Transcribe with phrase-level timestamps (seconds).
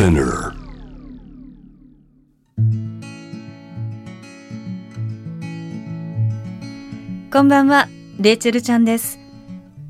[0.00, 0.54] Spinner
[7.30, 7.86] こんばんは、
[8.18, 9.18] レイチェルちゃんです。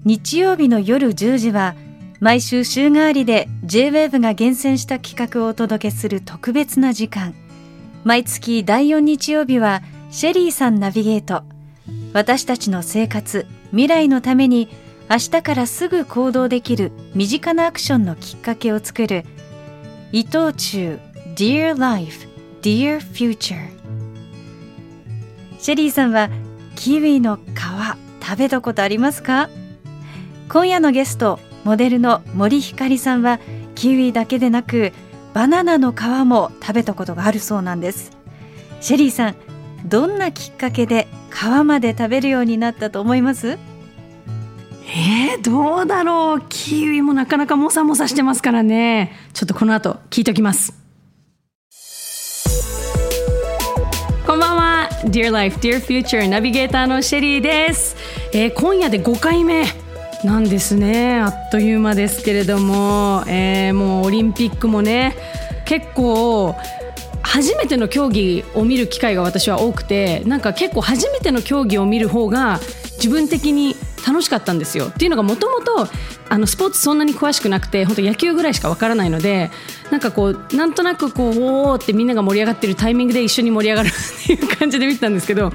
[0.05, 1.77] 日曜日の夜10時は、
[2.19, 7.33] 毎週週替わりで J-WAVE が厳選した企画をお届けする特別な時間。
[8.03, 9.81] 毎月第4日曜日は、
[10.11, 11.45] シェリーさんナビゲート。
[12.15, 14.69] 私たちの生活、未来のために、
[15.09, 19.25] 明日からすぐ行動できる身近なアクションのきっかけを作る、
[20.13, 20.99] 伊藤忠
[21.37, 22.27] Dear Life,
[22.63, 23.69] Dear Future。
[25.61, 26.31] シェリーさんは
[26.75, 27.41] キウイの皮
[28.21, 29.49] 食べたことありますか？
[30.49, 33.39] 今夜のゲストモデルの森ひかりさんは
[33.77, 34.93] キウイだけでなく
[35.33, 38.11] バナナの皮も食べたことがあるそうなんです。
[38.81, 39.37] シェリーさん
[39.87, 43.59] どんなきっかけで皮まで食べるようになったと思います？
[44.93, 46.43] えー、どうだろう。
[46.49, 49.13] キウイもなかなかもさもさしてますからね。
[49.33, 50.75] ちょっとこの後聞いておきます。
[54.27, 54.89] こんばんは。
[55.05, 57.97] Dear Life, Dear Future ナビゲーターのシェリーです、
[58.33, 59.65] えー今夜で5回目
[60.25, 61.21] なんですね。
[61.21, 65.15] あっという間ですけれども、えーもうオリンピックもね
[65.67, 66.57] 結構
[67.23, 72.59] 初めての競技を見る機会が私は多くてなんか結構初めての競技を見る方が
[72.97, 74.87] 自分的に楽しかったんですよ。
[74.89, 75.87] っていうのがもともと
[76.47, 79.51] スポーツそんなに詳しくなくて本当野球ぐらいしかわからないので
[79.91, 85.53] なんかこうなんとなくこうおおってみんなが盛り上がってるタイミングで一緒に盛り上がる っていう感じで見てたんですけど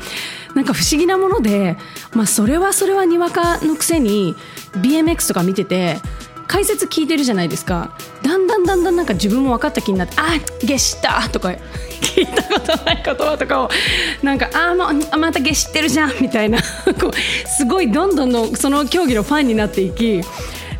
[0.53, 1.77] なんか不思議なもので、
[2.13, 4.35] まあ、それはそれはにわかのくせに
[4.73, 5.99] BMX とか見てて
[6.47, 7.91] 解説聞いてるじゃないですか。
[8.21, 11.49] だんだんだんだんなんか自分も分かった気になって「あゲシった」とか
[12.01, 13.69] 聞いたことない言葉とかを
[14.23, 14.73] なんか「あ
[15.17, 16.59] またゲシってるじゃん」みたいな。
[16.99, 20.21] こうすごいどんどんのその競技のファンになっていき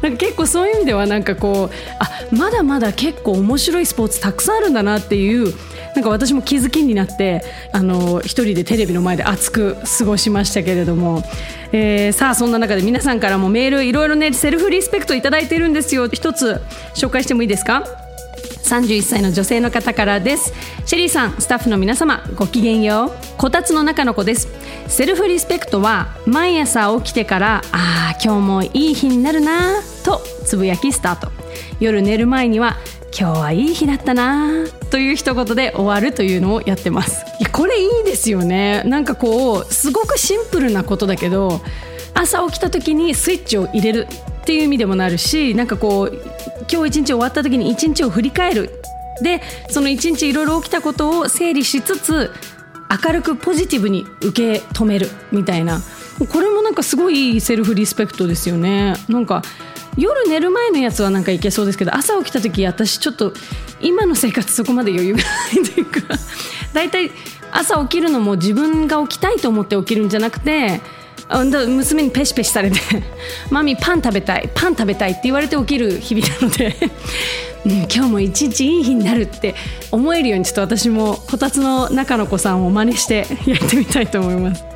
[0.02, 5.54] なんか結構そういう意味ではなんかこうあまだまだ結構面白いスポーツたくさんあるんだなっていう
[5.96, 11.24] なんか私も気づきになってあの一人でテレビの前で熱く過ごしましたけれども、
[11.72, 16.08] えーさあそんな中で皆さんからもメールいろいろねセルフリスペクトいただいてるんですよ。
[16.10, 16.62] 一つ
[16.96, 18.05] 紹介してもいいですか？
[18.66, 20.52] 31歳の女性の方からです。
[20.86, 23.12] シェリーさんスタッフの皆様ごきげんよう。
[23.38, 24.48] こたつの中の子です。
[24.88, 31.32] セルフリスペクトは毎朝起きてからあー今日もいい日になるなとつぶやきスタート。
[31.80, 32.78] 夜寝る前には
[33.18, 37.24] 今日はいい日だったなという一言で終わるというのをやってます。
[37.40, 38.82] いやこれいいですよね。
[38.86, 41.62] なんかこうすごくシンプルなことだけど
[42.16, 44.08] 朝起きた時にスイッチを入れる
[44.42, 46.22] っていう意味でもなるしなんかこう
[46.72, 48.72] 今日一日終わった時に一日を振り返る。
[49.22, 52.32] でその一日いろいろ起きたことを整理しつつ
[53.06, 55.82] 明るくポジティブに受け止めるみたいな。
[56.32, 58.96] これもなんかすごいセルフリスペクトですよね。
[59.10, 59.42] なんか
[59.98, 63.34] 夜寝る前のやつはなんかいけそうですけど朝起きた時私ちょっと
[63.82, 66.02] 今の生活そこまで余裕がないというか
[66.74, 67.12] 大体
[67.52, 70.82] 朝起きるのも自分が起きたいと思って起きるんじゃなくて
[71.30, 72.80] 娘にペシペシされて
[73.50, 76.76] 「マミパン食べたいパン食べたい」って言われて起きる日々なので、
[77.66, 79.56] うん、今日も一日いい日になるって
[79.92, 84.75] 思えるようにちょっと私もこたつの中の子さんを真似してやってみたいと思います。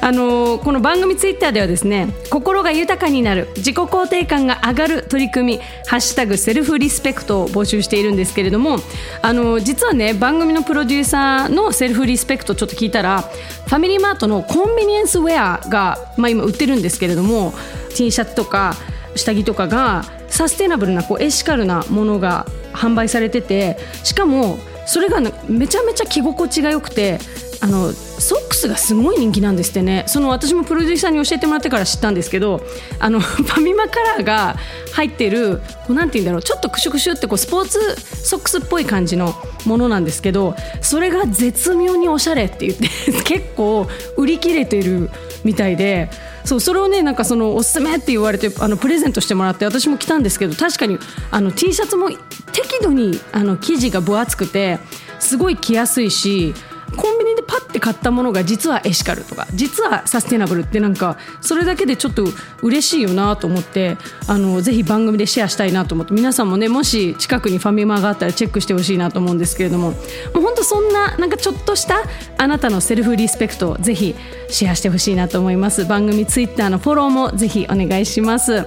[0.00, 8.78] あのこの番組ツイッターではですね心が豊かになる自己肯定感が上がる取り組み「ハッシュタグセルフリスペクト」を募集しているんですけれども
[9.22, 17.54] あの実はね番組のプロデューサーのセルフリスペクトちょっと聞いたらファミリーマートのコンビニエンスウェアが、まあ、今売ってるんですけれども
[17.94, 18.76] T シャツとか
[19.14, 27.18] 下着とかがサステナブルなこうエシカルなものが販売されててしかもそれがめちゃめちゃ着心地が良くて
[27.60, 30.04] あのソックスがすごい人気なんですってね。
[30.06, 32.60] その私もプロデューサーに教えてもらってから知ったんですけど
[32.98, 34.56] あの ファミマカラーが
[34.92, 36.42] 入ってるこうなんて言うんだろう。
[36.42, 39.34] ちょっとクシュクシュってこうスポーツソックスっぽい感じの
[39.64, 42.88] ものなんですけどそれが絶妙におしゃれって言って
[43.24, 45.10] 結構売り切れてる
[45.44, 46.10] みたいで
[46.44, 50.98] そうそれをねなんかそのおすすめって言われてあのプレゼントしてもらって私も着たんですけど確かに
[51.30, 52.08] あの T シャツも
[52.52, 54.78] 適度にあの生地が分厚くて
[55.18, 56.54] すごい着やすいし
[56.94, 62.24] コンビニでパッて買ったものが実はエシカルとか実はサステナブルってなんかそれだけでちょっと
[62.62, 63.96] 嬉しいよなと思って
[64.28, 69.96] あのぜひ番組でシェアしたいなと思って皆さんもねもし近くにファミマがあったらチェックしてほしいなと思うんですけれどもも
[70.36, 72.02] う本当そんななんかちょっとした
[72.38, 74.14] あなたのセルフリスペクトをぜひ
[74.48, 75.84] シェアしてほしいなと思います。
[75.84, 78.64] 番組ツイッターのフォローもぜひお願いします。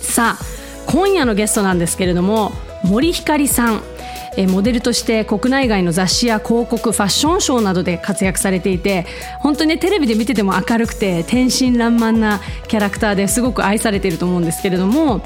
[0.00, 0.44] さあ
[0.86, 2.52] 今夜のゲストなんですけれども
[2.84, 3.82] 森ひかりさん。
[4.36, 9.06] えモデルとして国内外の雑誌や広告ファッションショーなどで活躍されていて
[9.40, 15.22] 本当にねテレビで見てても明るくて天真爛漫なキャラクターですごく愛されていると思うんですけれども、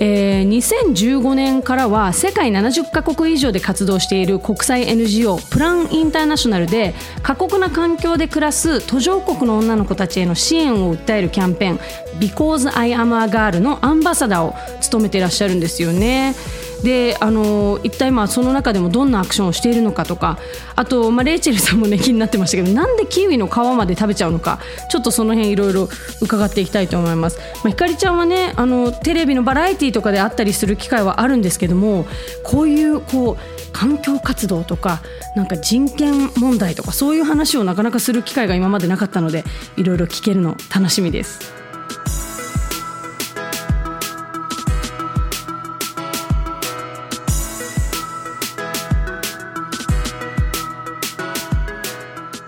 [0.00, 11.78] えー2015年からは世界70カ国以上で活動している国際 NGO プランインターナショナルで過酷な環境で暮らす途上国の女の子たちへの支援を訴えるキャンペーン
[12.18, 16.34] Because I am a girl のアンバサダーを務めていらっしゃるんですよね。
[16.82, 20.38] であの一体まあその中でもどんなアクションをしているのかとか
[20.74, 25.88] あと、まあ、レイチェルさんもね気になってましたけどなんでキウイの皮まで食べちゃうのかちょっとその辺いろいろ
[26.20, 32.06] 伺っていきたいと思います、まあ、ひかりちゃんはねあのテレビのバラエティーとかであったりする機会はあるんですけども
[32.42, 35.02] こういうこう環境活動とか
[35.34, 39.44] なんか人権問題とかそういう話をなかなかする機会が今までなかったので
[39.76, 41.65] いろいろ聞けるの楽しみです。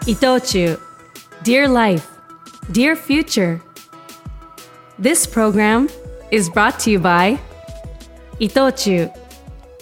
[0.09, 0.79] 伊藤忠
[1.45, 2.09] Dear Life,
[2.73, 3.61] Dear Future.
[4.99, 5.91] This program
[6.31, 7.39] is brought to you by
[8.39, 9.11] 伊藤忠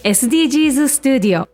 [0.02, 1.46] SDGs Studio.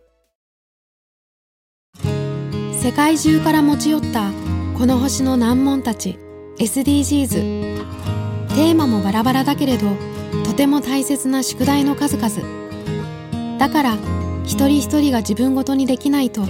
[2.81, 4.31] 世界中から持ち寄った
[4.75, 6.17] この星の難問たち
[6.57, 9.85] SDGs テーマもバラバラだけれど
[10.43, 13.59] とても大切な宿題の数々。
[13.59, 13.97] だから
[14.45, 16.41] 一人一人が自分ごとにできないと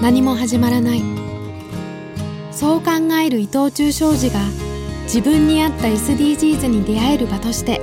[0.00, 1.29] 何も始まらない。
[2.60, 2.90] そう考
[3.24, 4.38] える伊藤忠商事が
[5.04, 7.80] 自分に合った SDGs に出会える場として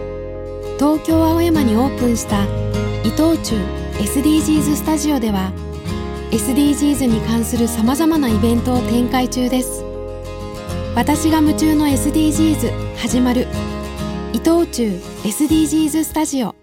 [0.78, 2.44] 東京青山にオープンした
[3.04, 3.56] 伊藤忠
[3.94, 5.52] SDGs スタジオでは
[6.30, 9.84] SDGs に関するさまざまなイベントを展開中です。
[10.94, 13.48] 私が夢中の SDGs 始まる
[14.34, 16.57] 伊藤忠 SDGs スタジオ。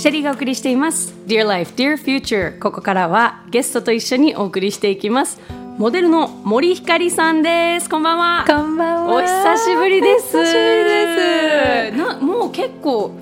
[0.00, 1.12] シェリーがお送りしています。
[1.26, 5.38] Dear Life, Dear Future ここからはゲストと一緒にお送りしていきます。
[5.76, 7.90] モデルの森ひかりさんです。
[7.90, 8.44] こんばんは。
[8.46, 9.14] こんばんは。
[9.16, 10.38] お久しぶりです。
[10.38, 11.98] お久しぶりです。
[11.98, 13.12] なもう結構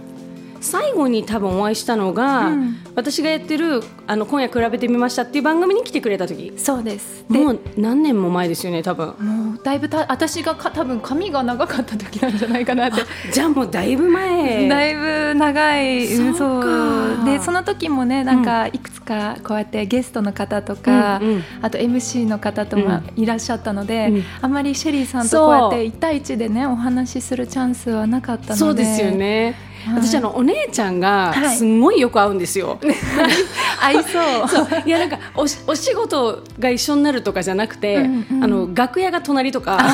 [0.61, 2.77] 最後に多分お会いしたのが、うん。
[2.95, 6.53] 私がやってるあの今夜比べてみましたっていう番組に来てくれた時。
[6.57, 7.25] そうです。
[7.31, 9.15] でもう何年も前ですよね多分。
[9.19, 13.03] もうだいぶた私がか多分髪が長かった時なんじゃないかなって。
[13.33, 14.69] じゃあもうだいぶ前。
[14.69, 16.15] だいぶ長い。
[16.15, 17.25] うんそうか。
[17.25, 21.45] でその時もねなんかいくつかこうやってゲストの方とか、うんうん。
[21.63, 24.23] あと MC の方ともいらっしゃったので、うん。
[24.43, 28.57] あまりシェリーさんとこうやって1対1でねお話しするチャンスはなかったので。
[28.57, 29.57] そうですよね、
[29.87, 30.05] はい。
[30.05, 31.57] 私あのお姉ちゃんがはい。
[31.57, 32.79] すんごいよく会うんですよ、
[33.81, 34.49] 合いそう。
[34.49, 34.69] そう。
[34.85, 38.45] いやなんかおしお仕事が一緒になるとかじゃなくて、うんうん。
[38.45, 39.79] あの楽屋が隣とか。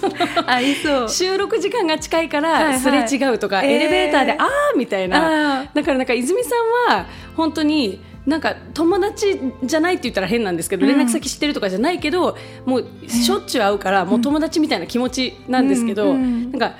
[0.00, 0.14] その
[0.46, 1.08] 合いそう。
[1.08, 2.72] 収録時間が近いかはいはい。
[2.72, 3.70] らすれ違うとか、えー。
[3.70, 5.60] エレベーターで、あーみたいな。
[5.60, 6.50] あだからなんか泉さ
[6.88, 7.06] んは
[7.36, 8.00] 本当に
[8.30, 10.96] なんか友達じゃないって言ったら変なんですけど、うん。
[10.96, 16.76] 連絡先知ってるとかじゃないけどもうしょっちゅう会うから、もう友達みたいな気持ちなんですけど、なんか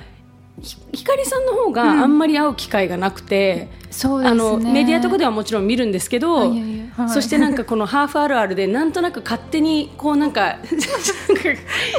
[0.61, 4.41] ひひかりさんの方があんまり会う機会がなくて、そうですね。
[4.41, 7.09] あのメディアとかではもちろん見るんですけど、いやいやはい。
[7.09, 10.57] そしてなんかこのハーフあるあるでなんとなく勝手にこうなんか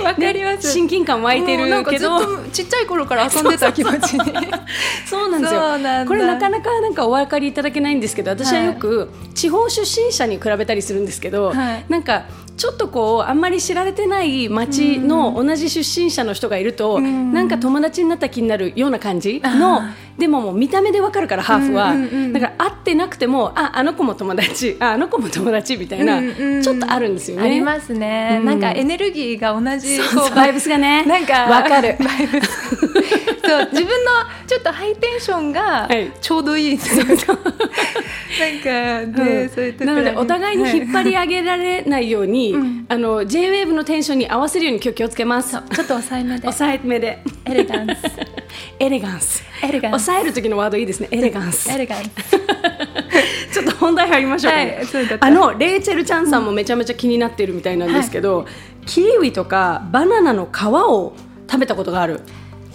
[0.02, 0.72] わかります。
[0.72, 2.20] 親近感湧いてるけど。
[2.20, 4.32] とちっちゃい頃から遊んでた気持ちに。
[5.06, 5.60] そうなんですよ。
[6.06, 11.84] これなかなかなんかお分かりいただけないんですけど私はよく地方出身者に比べたりするんですけど、はい。
[11.88, 12.24] なんか
[12.56, 17.32] ちょっとこうあんまり知られてない町の同じ出身者の人がいると、ん。
[17.32, 22.32] なんか友達になった気になるような感じのあでももう見た目でわかるからハーフは、うんうんうん。
[22.32, 26.62] だから会ってなくてもああの子も友達ああの子も友達みたいな、うんうん。
[26.62, 27.42] ちょっとあるんですよね。
[27.42, 28.46] ありますね、うん。
[28.46, 30.36] なんかエネルギーが同じそうこそう。
[30.36, 31.96] バイブスがね なんかわかる。
[32.00, 32.76] バイブス。
[33.44, 34.10] そう自分の
[34.46, 36.12] ちょっとハイテンションがはい。
[36.20, 37.16] ちょうどいいですよ、なん
[38.60, 42.86] かね、そういうなのでお互いに引っ張り上げられないように、うん。
[42.88, 45.56] あの J-WAVE のテンションに合わせるように今日気をつけます。
[45.56, 46.42] はいちょっと抑えめで。
[46.42, 47.22] 抑えめで。
[47.44, 48.41] エレガンス
[48.82, 49.44] エレガンス。
[49.62, 50.04] エレガンス。
[50.06, 51.08] 抑える時のワードいいですね。
[51.12, 51.70] エレガンス。
[51.70, 52.10] エレガンス。
[53.54, 58.46] ちょっと本題入りましょうかね、はいそうあのレイチェルちゃんさんもめちゃめちゃ気になってるみたいなんですけど、
[58.86, 61.14] キウイとかバナナの皮を
[61.48, 62.20] 食べたことがある。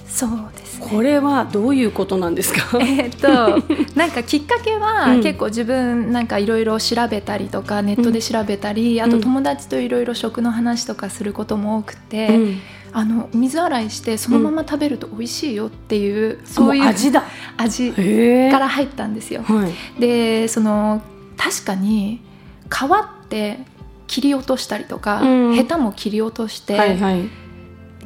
[0.07, 0.87] そうですね。
[0.89, 2.77] これはどういうことなんですか？
[2.79, 3.61] えーっと
[3.99, 5.23] なんかきっかけは、うん。
[5.23, 12.61] 結構自分なんかいろいろ調べたりとかネットで調べたり、あと友達といろいろ食の話とかすることも多くて、うん
[12.93, 17.23] あの水洗いしてそのまま食べると美味しいよっていう、そういうも味だ。
[17.57, 19.43] 味から入ったんですよ。
[19.43, 19.99] はい。
[19.99, 21.01] でその
[21.37, 22.21] 確かに
[22.69, 23.59] 皮って
[24.07, 25.53] 切り落としたりとか、うん。
[25.53, 27.25] ヘタも切り落として、はいはい。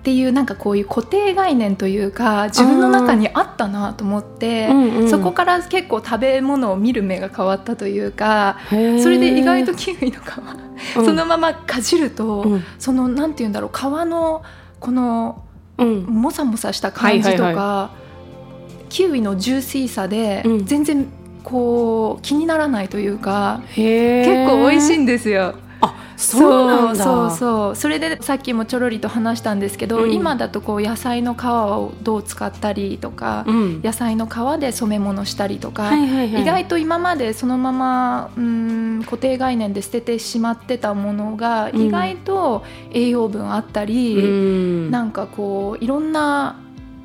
[0.02, 11.06] っていうなんかこういう固定概念というか自分の中にあったなと思って、うんうんそこから結構食べ物を見る目が変わったというかそれで意外とキウイの皮、うん。
[11.06, 12.64] そのままかじると、うん。
[12.80, 14.44] そのなんて言うんだろう皮の
[14.82, 15.46] この
[15.78, 16.02] うん。
[16.04, 17.92] もさもさした感じとか、はいは
[18.82, 18.86] い。
[18.90, 20.66] キウイのジューシーさでうん。
[20.66, 21.08] 全然
[21.44, 24.26] こう気にならないというか、へー。
[24.26, 25.56] 結構美味しいんですよ。
[25.82, 27.04] あそうなんだ。
[27.04, 30.14] そうそうそれでさっきもちょろりと話したんですけど、うん。
[30.14, 33.82] 今だとこう野菜の皮をどう使ったりとか、うん。
[33.84, 36.42] 野菜の皮で染め物したりとか、はいはいはい。
[36.44, 41.82] 意外と今までそのままうん固定概念で捨ててしまってたものがうん。
[41.88, 44.92] 意外と栄養分あったり、うん。
[44.92, 46.58] なんかこういろんな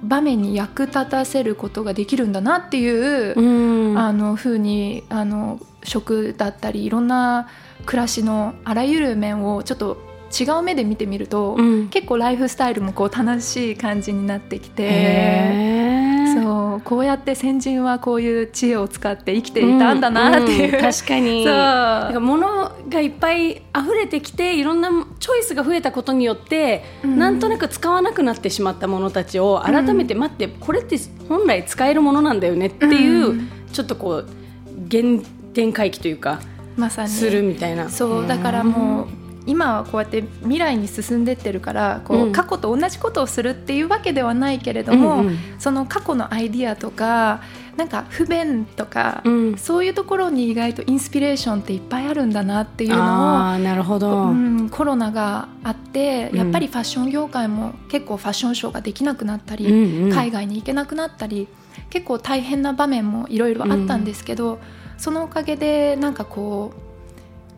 [0.03, 3.99] 場面に役立たせることができるんだなっていう、うん。
[3.99, 7.49] あの風にあの食だったりいろんな
[7.87, 9.97] 暮らしのあらゆる面をちょっと
[10.39, 11.89] 違う目で見てみると、うん。
[11.89, 15.87] 結構ライフスタイルもこう楽しい感じになってきて。
[16.35, 20.79] そうこうやって先人はこういう知恵を使って生きていたんだなっていう、ん。
[20.79, 20.81] ん。
[20.83, 21.45] 確かに。
[21.45, 21.55] そう。
[21.55, 23.63] なんか物がいっぱい溢
[23.99, 27.19] れてきていろんなチョイスが増えたことによって、うん。
[27.19, 33.49] なんとなく使わなくなってしまったものたちを改めて待って、これって本来使えるものなんだよねっていう、うん。
[33.73, 34.29] ちょっとこう
[34.91, 35.23] 原
[35.55, 36.41] 点回帰というか
[36.77, 37.09] まさに。
[37.09, 37.89] するみたいな。
[37.89, 39.07] そうだからもう
[39.47, 42.33] 今はこうやって未来に進んでってるからこう、うん。
[42.33, 45.39] 過去と同じことをするっていうわけではないけれども、うんうん。
[45.59, 47.41] その過去のアイディアとか
[47.77, 49.57] なんか不便とか、うん。
[49.57, 56.39] そういうところに意外とインスピレーションっていっぱいあるんだなっていうのをあーなるほど、うん、コロナがあってうん。
[56.39, 60.13] やっぱりファッション業界も結構ファッションショーができなくなったり、うんうん。
[60.13, 61.47] 海外に行けなくなったり
[61.91, 64.59] 結構大変な場面もいろいろあったんですけど、
[64.97, 66.87] そのおかげでなんかこう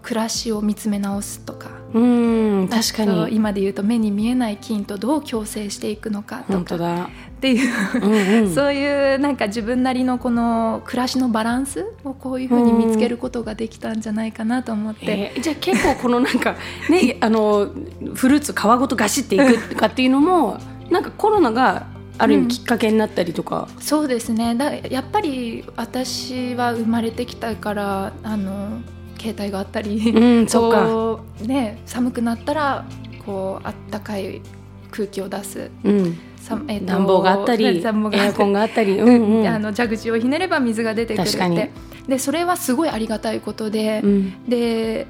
[0.03, 3.35] 暮らしを見つめ直すとかうん確かに。
[3.35, 6.53] 今で言うと目に見えない菌とどう共生していくのかとか。
[6.53, 7.09] 本当だ、っ
[7.41, 7.71] ていう、
[8.03, 15.33] うんうん、 そういうなんか自分なりのこの暮らしのバランスをこういうふうに見つけることができたんじゃないかなと思って。
[15.35, 16.57] えーじゃあ結構このなんか
[16.91, 17.69] ねあの
[18.15, 20.59] フルーツ皮ごとガシっていくとかっていうのも
[20.91, 21.87] なんかコロナが
[22.19, 24.55] ある意味きっかけになったりとか、そうですね。
[24.55, 28.81] だやっぱり私は生まれてきたからあの
[29.19, 30.87] 携帯があったり、うんそっか。
[30.87, 32.85] こうね、寒くなったら
[33.25, 34.43] こうあったかい
[34.91, 38.27] 空気を出す、うん、さえっと暖房があったり暖房があったり。
[38.27, 39.43] エアコンがあったり、 うんうん。
[39.43, 41.71] であの蛇口をひねれば水が出てくるって。
[42.09, 44.49] でそれはすごいありがたいことで、うん。
[44.49, 45.07] で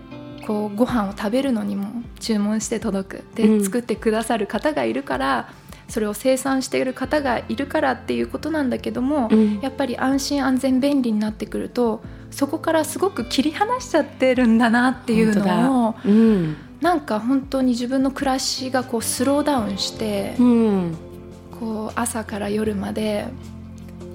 [0.46, 1.86] こうご飯を食べるのにも
[2.20, 3.24] 注文して届く。
[3.34, 3.64] で、うん。
[3.64, 5.48] 作ってくださる方がいるから
[5.88, 9.61] それを生産している方がいるからっていうことなんだけども、うん。
[9.61, 16.57] やっぱり安心安全便利になってくるとそこからすごく切り離しちゃってるんだなっていうのをうん。
[16.80, 20.97] なんか本当に自分の暮らしがこうスローダウンして、うん。
[21.59, 23.26] こう朝から夜まで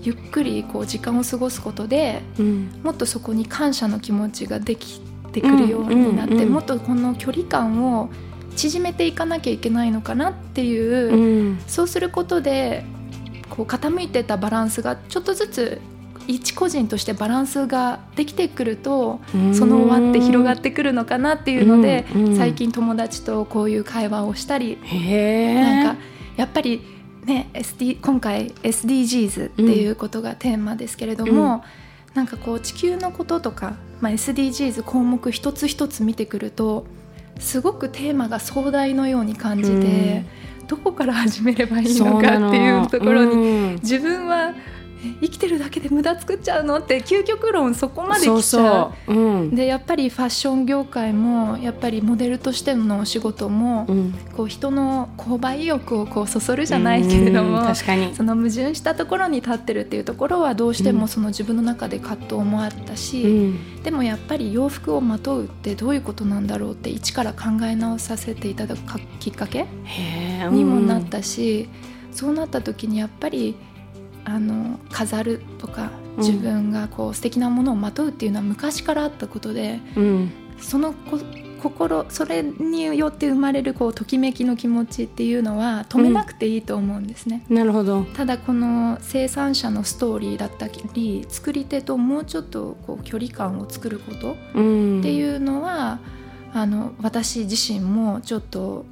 [0.02, 2.70] ゆっくりこう時間を過ごすことでうん。
[2.84, 5.02] もっとそこに感謝の気持ちができ
[5.32, 8.10] てくるようになって、もっとこの距離感を
[8.54, 11.60] 縮めていかなきゃいけないのかなっていう、うん。
[11.68, 12.86] そうすることで
[13.50, 15.82] こう傾いてたバランスがちょっとずつ
[16.28, 19.56] 一個人としてバランスができてくると、うん。
[19.56, 22.26] その輪って広がってくるのかなっていうので、うん。
[22.28, 22.38] うん。
[22.38, 26.02] 最近友達とこういう会話をしたり、なんか
[26.38, 26.82] やっぱり
[27.26, 31.64] ね SD 今回 SDGs っていうことがテーマですけれども、
[32.14, 36.86] なんかこう地球のこととか、まあ、SDGs 項目一つ一つ見てくると
[37.40, 40.24] すごくテーマが壮大のように感じて、
[40.68, 44.54] どこから始めればいいのかっていうところにに自分はえ
[45.22, 46.78] 生きてるだけで無駄作っちゃうの？
[46.80, 48.42] って究極論そこまで来ちゃう？
[48.42, 49.44] そう、う。
[49.46, 49.56] ん。
[49.56, 58.16] でやっぱりファッション業界もやっぱりモデルとしてのお仕事も、うん、こう人の購買意欲をこうそそるじゃないけれども、うん確かに。
[58.16, 60.98] その矛盾したところに立ってるっていうところはどうしてうん。
[60.98, 63.84] もその自分の中で葛藤もあったし、うん。
[63.84, 69.66] でもやっぱり洋服をまとうってどういうことなんだろうって一から考え直させていただくかきっかけ
[70.52, 71.68] にもなったし、
[72.12, 73.56] そうなった時にやっぱり
[74.26, 76.24] あの飾るとかうん。
[76.24, 80.32] 自分がこう素敵なものをまとうっていうのは昔からあったことでうん。
[80.60, 81.20] そのこ
[81.64, 87.46] 心それによって生まれるこうときめきの気持ちっていうのは止めなくていいと思うんですね。
[87.48, 88.04] なるほど。
[88.04, 96.00] ただこの生産者のストーリーだったり作り手ともうちょっとこう距離感を作ることうんっていうのは、
[96.54, 98.86] あの私自身もちょっと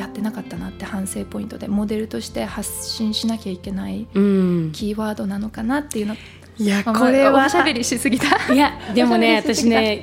[0.00, 4.72] やってなかったなって反省ポイントでモデルとして発信しなきゃいけないうん。
[4.72, 6.16] キーワードなのかなっていうの。
[6.58, 8.52] いやまあこれはおしゃべりしすぎた。
[8.52, 10.00] いやでもね私ね、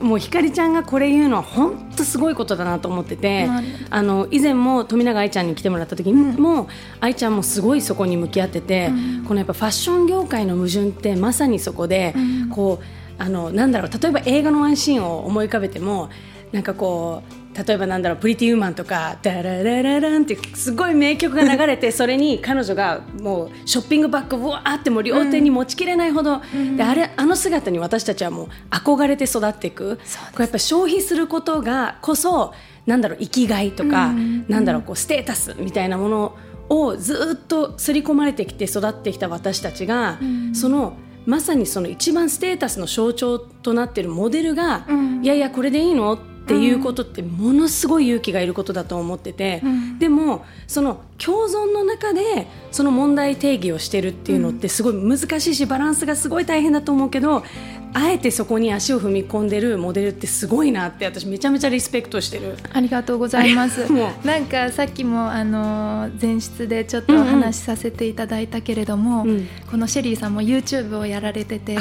[0.00, 0.08] うん。
[0.08, 3.64] もうひかりちゃんがこれ言うのは本当すごいことだなと思ってて、うん。
[3.90, 6.68] あの以前も富永愛ちゃんに来てもらった時も、
[7.00, 9.24] 愛ちゃんもすごいそこに向き合ってて、うん。
[9.24, 12.48] このやっぱファッション業界の矛盾ってまさにそこで、うん。
[12.50, 16.08] こうあのなんだろう例えば映画のワンシーンを思い浮かべても
[16.52, 26.40] なんかこう例えばなんだろうプリティウーマンとかダラララランってすごい名曲が流れてそれに彼女がもうショッピングバッグをわーってもう両手に持ちきれないほど、
[26.76, 29.96] であれあの姿に私たちはもう憧れて育っていく。
[29.96, 30.02] こ
[30.38, 32.54] うやっぱ消費することがこそ
[32.86, 34.46] なんだろう生きがいとか、うん。
[34.48, 36.36] なんだろうこうステータスみたいなもの
[36.68, 40.54] をずっと刷り込まれてきて育ってきた私たちが、うん。
[40.54, 40.94] その
[41.26, 45.24] まさにその一番ステータスの象徴となっているモデルが、うん。
[45.24, 46.14] いやいやこれでいいの？
[46.14, 49.98] っていうことってものすごい勇気がいることだと思ってて、うん。
[49.98, 57.44] でもその共存の中でその問題定義をしてるっていうのってすごい難しいしバランスがすごい大変だと思うけど
[57.92, 62.56] あえてそこに足を踏み込んでるモデルってすごいなって私めちゃめちゃリスペクトしてる。
[62.72, 63.86] ありがとうございます。
[64.24, 69.48] なんかさっきもあの前室でちょっとお話しさせていただいたけれども、うん。
[69.68, 71.76] このシェリーさんも YouTube をやられてて。
[71.76, 71.80] は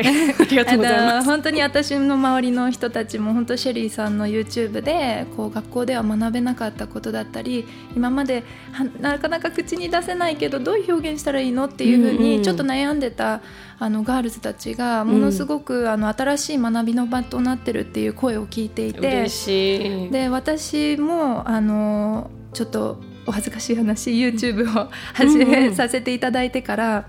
[0.00, 0.10] い、あ
[0.50, 1.26] りがとうございます。
[1.26, 7.64] 本当に私の周りの人たちも本当シェリーさんの YouTube でこう学校では学べなかったことだったり
[7.96, 13.40] 今まではなかなか口に出せないけどどういう表現したらいいのっていうふうにちょっと悩んでた
[13.78, 20.10] あのガールズたちがものすごくあの新しい学びの場となってるっていう声を聞いていて嬉しい。
[20.10, 27.08] で私もあのちょっとお恥ずかしい話 YouTube を始うんめうんさせていただいてから、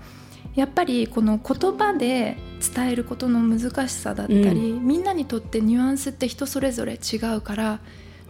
[0.54, 2.36] やっぱりこの言葉で
[2.74, 7.78] 伝えることの難しさだったり、うみんなにとってニュアンスって人それぞれ違うから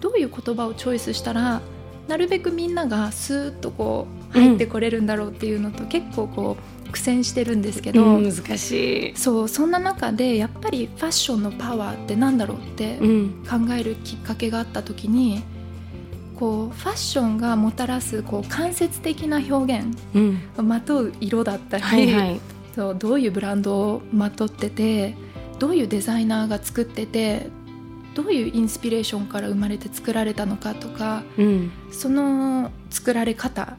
[0.01, 1.63] どういう言葉をチョイスしたら
[2.09, 8.03] なるべくみんながスーッとこう入ってこれるんだろうっていうのと、結構こう苦戦してるんですけど。
[8.03, 9.17] うん難しい。
[9.17, 15.43] そうそんな中でやっぱりファッションのパワーってなんだろうってうん考えるきっかけがあった時に
[16.37, 22.41] こうファッションがもたらすこう間接的な表現うんまとう色だったり、はいはい。
[22.75, 25.15] そうどういうブランドをまとってて
[25.59, 27.49] どういうデザイナーが作ってて
[28.19, 31.71] どういうインスピレーションから生まれて作られたのかとかうん。
[31.93, 33.77] その作られ方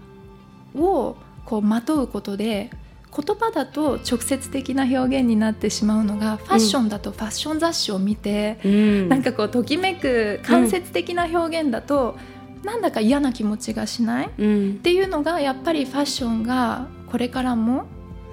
[0.74, 2.70] をこうまとうことで
[3.14, 9.10] 言葉だと直接的な表現になってしまうのがファッションだとファッション雑誌を見て、うん。
[9.10, 12.18] なんかこうときめく間接的な表現だと、
[12.64, 14.80] なんだか嫌な気持ちがしないっうん。
[14.80, 17.88] ていうのがやっぱりファッションがこれからも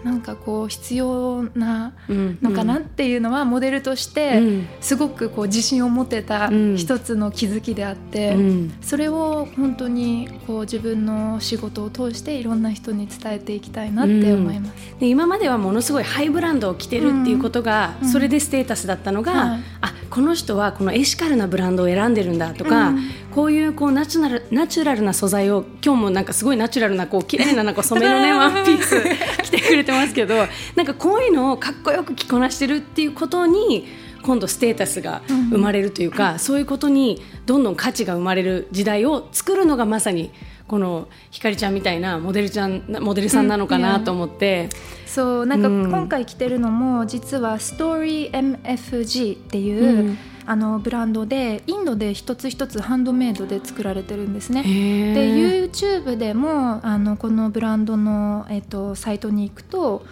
[0.06, 2.38] なんかこう必要なうん。
[2.40, 4.68] のかなっていうのはモデルとしてうん。
[4.80, 6.76] すごくこう自信を持てたうん。
[6.76, 8.34] 一つの気づきであって。
[8.34, 8.74] うん。
[8.80, 14.74] それを本当にこう自分の仕事を通していろんな人に伝えていきたいなって思います。
[15.00, 18.08] で今まではものすごいハイブランドを着てるっていうことが、うん。
[18.08, 19.60] それでステータスだったのが、はい。
[19.80, 23.10] あこの人はこのエシカルなブランドを選んでるんだとか、うん。
[23.36, 28.96] こういうこうナチュラルナチュラルな素材を今日もなんかすごいナチュラルなこう綺麗ななんか染めのね ワンピース
[29.44, 30.34] 着てくれてますけど
[30.74, 33.86] なんかこういうのをかっこよく着こなしてるっていうことに
[34.22, 40.32] 今度ステータスが生まれるというか、そういうことにどんどん価値が生まれる時代を作るのがまさに
[40.66, 44.68] このひかりちゃんみたいなモデルちゃんモデルさんなのかなと思って。
[45.06, 45.90] そうなんかうん。
[45.90, 54.62] 今回着てるのも実はストーリー MFG っていう、うんあのブランドでインドで一つ一つハンドメイドで作られてるんですね。
[54.62, 60.06] へでー YouTube でもあのこのブランドの、えっと、サイトに行くと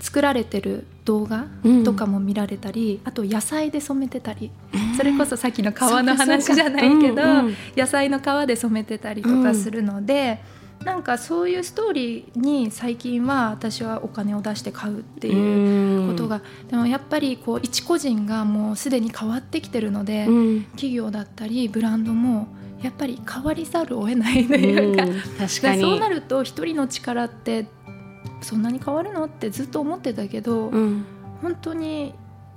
[0.00, 1.46] 作られてる動画
[1.84, 4.50] とかも見られたり、あと野菜で染めてたり、
[4.96, 7.22] それこそさっきの皮の話じゃないけど、
[7.76, 10.40] 野菜の皮で染めてたりとかするので、
[10.84, 20.64] なんかそういうストーリーに最近は私はお金を出して買うっていうことが、でもやっぱりこう一個人がもうすでに変わってきてるので、うん。
[20.72, 22.46] 企業だったりブランドも
[22.80, 25.04] やっぱり変わりざるを得ないというか。
[25.04, 25.78] うん確かに。
[25.78, 27.66] でそうなると一人の力って
[28.40, 31.04] そんなに変わるのってずっと思ってたけど、うん。
[31.42, 32.08] 本当に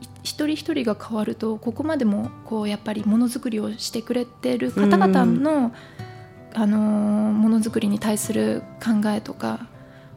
[0.01, 5.71] い一人一人が変わるとここまでもこうやっぱりものづくりをしてくれてる方々の、
[6.54, 9.68] あのーものづくりに対する考えとか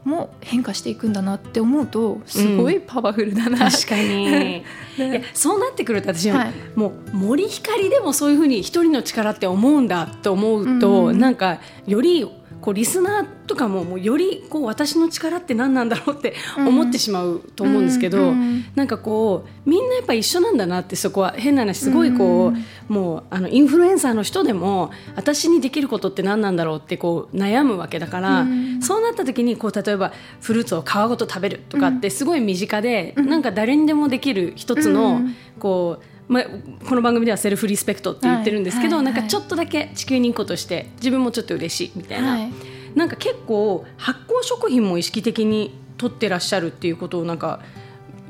[0.04, 4.58] も変化していくんだなって思うとすごいパワフルだな、確かに。
[4.98, 6.52] いやそうなってくると私は、はい。
[6.76, 11.18] もう森光でもそういうふうに一人の力って思うんだと思うと、うん。
[11.18, 12.26] なんかより
[12.64, 22.52] こうリスナーとかももうよりこう私の力って何なんだろうって思ってしまうと思うんですけど、うんうんなんかこうみんなやっぱ一緒なんだなってそこは変な話すごいこ
[22.88, 28.82] う、もうあのインフルエンサーの人でも私にできることって何なんだろうってこう悩むわけだから、うん。
[28.82, 35.34] そうなった時にこう例えばフルーツを皮ごと食べるとかってすごい身近で、なんか誰にでもできる一つの、うん。
[35.58, 36.44] こうまあ、
[36.86, 42.52] この番組ではセルフリスペクトって言ってるんですけど、はいはいなんかちょっとだけ地球にいいことして自分もちょっと嬉しいみたいな、はい。
[42.94, 47.60] なんか結構発酵食品も意識的に取ってらっしゃるっていうことをなんか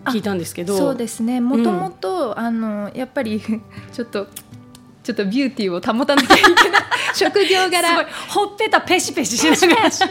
[0.07, 0.77] 聞いたんですけど。
[0.77, 1.41] そうですね。
[1.41, 3.41] もともとあのやっぱり
[3.93, 4.27] ちょっと
[5.05, 6.83] ちょっとビューティーを保たなきゃいけない。
[7.15, 9.91] 職業柄ほっぺたペシペシしながら。
[9.93, 10.09] そう。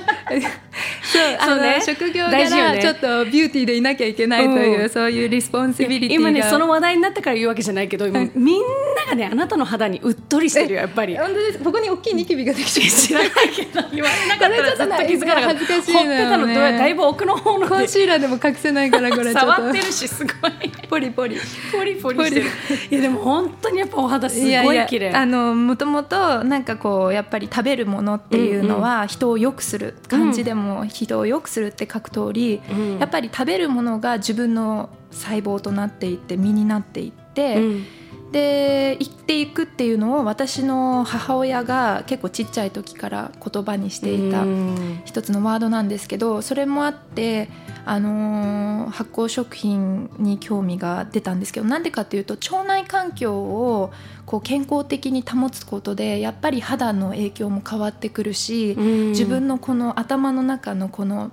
[1.39, 2.81] あのね職業大事よね。
[2.81, 4.89] 柄ちょっとビューティーでいなきゃいけないという、うん。
[4.89, 6.29] そういう responsibility が。
[6.29, 8.61] 今ねその話題になったから言うわけじゃないけど今みん
[8.95, 11.17] ながねあなたの肌にうっとりしてるよやっぱり。
[11.17, 13.81] 本当ですここに大きいニキビができちゃう知らないけど。
[13.91, 15.47] 言われなかったらずっと気づかなかった。
[15.47, 19.39] 恥ずかしいほっぺたのどだいぶ奥の方のコンシーラーでも隠せないからこれちょっと。
[19.39, 20.51] 触ってるしすごい
[20.89, 21.37] ポリポリ。
[21.71, 22.45] ポリポリしてる。
[22.91, 24.82] いやでも本当にやっぱお肌すごい
[25.13, 32.99] あのもともとなんかこうやっぱり食べるものっていうのは人を良くする、漢字でも人を良くするって書く通り、うん。
[32.99, 37.85] やっぱり食べるものが自分の細胞となっていって身になっていって、うん。
[38.31, 45.01] で生きていくっていうのを私の母親が結構ちっちゃい時から言葉にしていたうん。
[45.05, 47.49] 一つのワードなんですけどそれもあって、
[47.85, 53.91] あのー発酵食品に興味が出たんですけどなんでかっていうと腸内環境を
[54.33, 59.09] こう健康的に保つことでやっぱり肌の影響も変わってくるし、うん。
[59.09, 61.31] 自分のこの頭の中のこの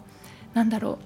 [0.52, 0.98] なんだろ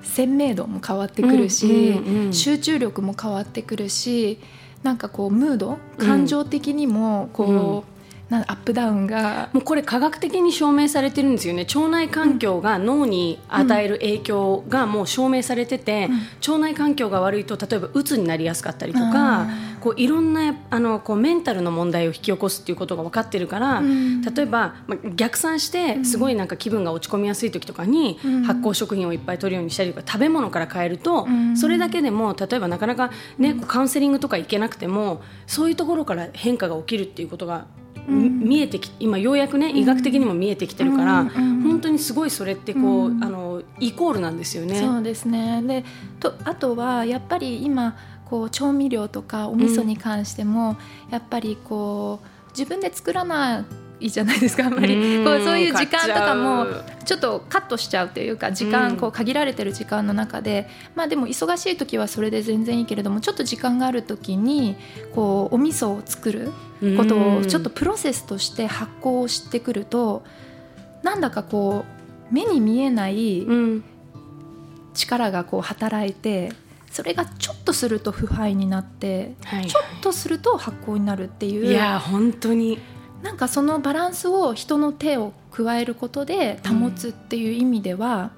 [0.00, 2.32] う鮮明度も変わってくるし、うんうんうん。
[2.32, 4.38] 集中力も変わってくるし
[4.82, 7.95] なんかこうムード感情的にもこう、
[8.30, 9.50] アップダウンが。
[9.52, 11.62] もうこれ科学的に証明されてるんですよね。
[11.62, 16.08] 腸内環境が脳に与える影響がもう証明されてて、
[16.46, 19.48] 腸内環境が悪いと例えばうつになりやすかったりとかあ
[19.80, 24.22] こういろんなあのこうメンタルの問題を引き起こすっていうことが分かってるから、ん。
[24.22, 28.42] 例えば、まあ、逆算してすごいなんか気分が落ち込みやすい時とかにうん。
[28.42, 31.56] 発酵食品をいっぱい取るようにしたりとか食べ物から変えると、うん。
[31.56, 43.22] それだけでも例えばなかなか、ね、カウンセリングとか行けなくてもそういうところから変化が起きるっていうことがみ見えてき今ようやくね医学的にも見えてきてるから、うんうん本当にすごいそれってこう、うん。
[43.22, 44.80] あのイコールなんですよね。
[44.80, 45.62] そうですね。
[45.62, 45.84] で
[46.20, 50.76] とあとはやっぱり今こう調味料とかお味噌に関しても、
[51.10, 53.64] やっぱりこう自分で作らない
[54.00, 54.94] じゃないですかあんまり。
[55.18, 55.24] うん。
[55.24, 56.66] こうそういう時間とかも
[57.04, 64.76] ちょっとカットしちゃうというか時間、うんこう限られてる時間の中でまあでも忙しい時はそれで全然いいけれどもちょっと時間がある時に
[65.14, 66.52] こうお味噌を作る
[66.96, 70.24] ことをちょっとプロセスとして発酵をしてくると
[71.02, 71.84] なんだかこ
[72.30, 73.84] う目に見えないうん
[74.94, 76.52] 力がこう働いて
[76.90, 82.78] それがちょっとすると腐敗になってはいちょっとすると発酵になるっていういや本当に
[83.26, 88.30] なんかそのバランスを人の手を加えることで保つっていう意味では、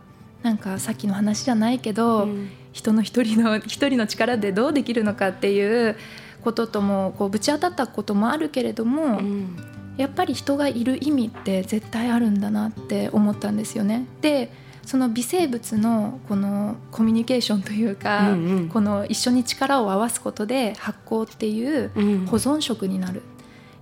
[0.42, 2.48] なんかさっきの話じゃないけど、うん。
[2.72, 5.96] 人の一人の一人の力でどうできるのかっていう
[6.42, 9.56] ことともこうぶち当たったこともあるけれども、うん。
[9.98, 14.06] やっぱり人がいる意味って絶対あるんだなって思ったんですよね。
[14.22, 14.50] で
[14.86, 18.68] その微生物のこのコミュニケーションというか、うんうん。
[18.70, 22.26] この一緒に力を合わすことで発酵っていううん。
[22.26, 23.20] 保存食になる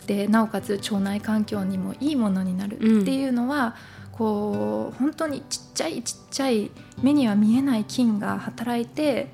[0.07, 3.75] でなおかつ腸内環境にもいいものになるっていうのは、
[4.13, 6.71] こう本当にちっちゃいちっちゃい
[7.03, 9.29] 目には見えない菌が働いて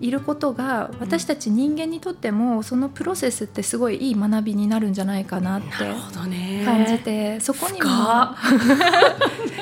[0.00, 5.68] いることが私たち人間にとってもそのプロセスってすごいいい学びになるんじゃないかなって
[6.64, 8.36] 感じて、そこにも深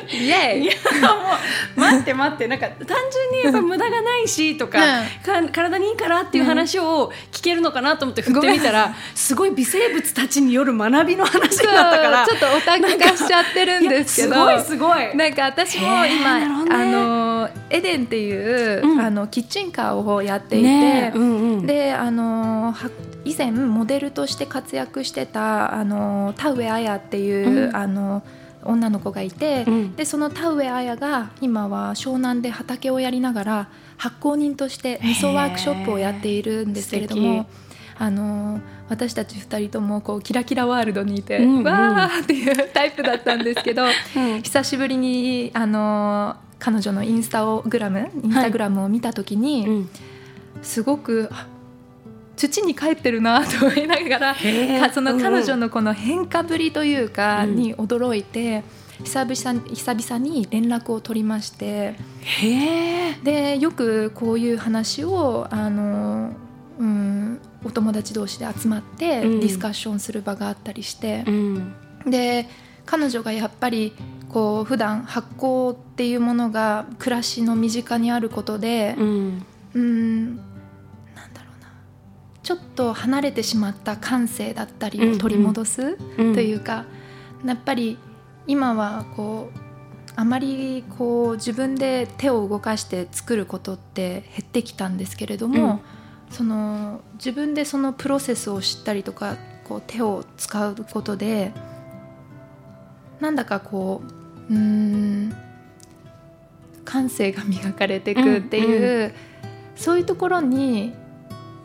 [0.15, 0.63] イエイ。
[0.65, 0.73] いや
[1.03, 1.35] も
[1.77, 4.79] う待って待ってなんか単純にやっぱ無駄がないしとか,、
[5.25, 14.35] か体にいいからっていう話を聞けるのかなと思って振ってみたら、すごい微生物たちによる学びの話そうになったからちょっとオタク化しちゃってるんですけど。
[14.35, 15.17] すごいすごい。
[15.17, 16.47] なんか私も今、ね。
[16.71, 19.01] あのエデンっていう、うん。
[19.01, 21.67] あのキッチンカーをやっていて、ねえうんうん。
[21.67, 22.91] であのは
[23.25, 27.77] 以前モデルとして活躍してたあの田上綾っていう、うん。
[27.77, 28.23] あの
[28.65, 29.97] 女の子がいて、うん。
[29.97, 37.69] でその田上綾が今は湘南で畑をやりながら発酵人として味噌ワークショップをやっているんですけれども素。
[38.01, 41.65] あの私たち2人ともこうキラキラワールドにいて、うんうん。
[41.65, 44.43] わーっていうタイプだったんですけど、うん。
[44.43, 49.91] 久しぶりにあの彼女のインスタグラムインスタグラムを見た時に、うん
[50.63, 51.47] すごくあ
[52.37, 54.37] 土に帰ってるなと思いながら
[54.93, 55.61] その彼女うん。
[55.61, 57.57] のこの変化ぶりというか、うん。
[57.57, 58.63] に驚いて
[59.03, 61.97] 久々に久々に連絡を取りまして。
[63.25, 66.33] でよくこういう話をあの、
[66.79, 69.41] うん、お友達同士で集まってデうん。
[69.41, 71.25] ィスカッションする場があったりして。
[71.27, 71.75] うん。
[72.07, 72.49] で
[72.87, 73.93] 彼女がやっぱり
[74.29, 79.47] こう普段発酵っていうものが暮らしの身近にあることでうん。
[79.75, 80.41] うん
[82.49, 86.87] ちょっと離れてしまった感性だったりを取り戻すというか、
[87.45, 87.99] やっぱり
[88.47, 89.59] 今はこう
[90.17, 95.83] あまりこう自分で手を動かして作ることって減ってきたんですけれども、
[96.31, 101.53] うん、その自分でそのプロセスを知ったりとかこう手を使うことで
[103.21, 104.01] なんだかこ
[104.49, 105.37] ううん
[106.87, 109.13] 感性が磨かれていくっていう、うんうん、
[109.77, 110.95] そういうところに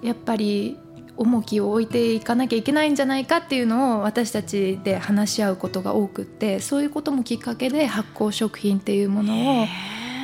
[0.03, 0.77] やっぱり
[1.15, 9.65] 重きを置いていかなきゃいけないんじゃないかっていうのを私たちで話し合うことが多くってそういうこともきっかけで発酵食品っていうものを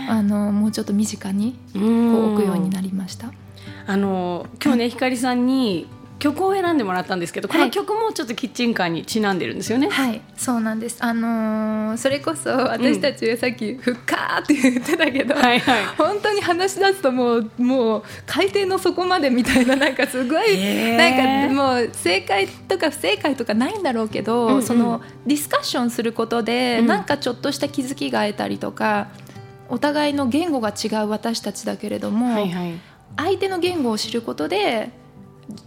[0.09, 3.31] あのもうちょっと身近にこう置くようになりました？
[3.85, 5.87] あの今日ね、ひかりさんに
[6.19, 9.89] 曲を選んでもらったんですけど、この曲もちょっとキッチンカーにちなんでるんですよね。
[9.89, 10.97] はい、そうなんです。
[10.99, 29.07] あのー、それこそ私たちさっき「ふっか」って言ってたけど、はいはい、本当に話し出すともうもう海底の底までみたいななんかすごい、なんかもう正解とか不正解とかないんだろうけど、うんうん、そのディスカッションすることで、うん、なんかちょっとした気づきが得たりとか、
[29.69, 32.73] お互いの言語が違う私たちだけれども、はいはい、
[33.15, 34.91] 相手の言語を知ることで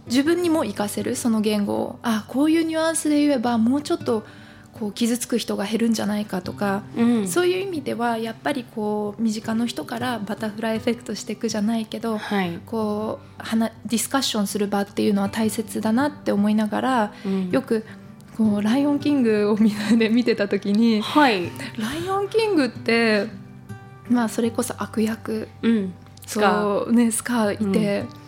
[0.07, 1.99] 自分にも活かせるその言語を。
[2.03, 4.25] あこういうニュアンスで言えばもうちょっと
[4.73, 13.43] こう傷つく人が減るんじゃないかとか、うん、そういう意味ではやっぱりこう身近の人からバタフライエフェクトしていくじゃないけど、はい、こう
[13.85, 17.85] ディスカッションする場っていうのは大切だなって思いながら、うん、よく
[18.35, 23.27] こう「ライオンキング」をみんなで見てた時に「はい、ライオンキング」って
[24.09, 25.93] まあそれこそ悪役、うん、
[26.25, 28.22] そうねスカーいて。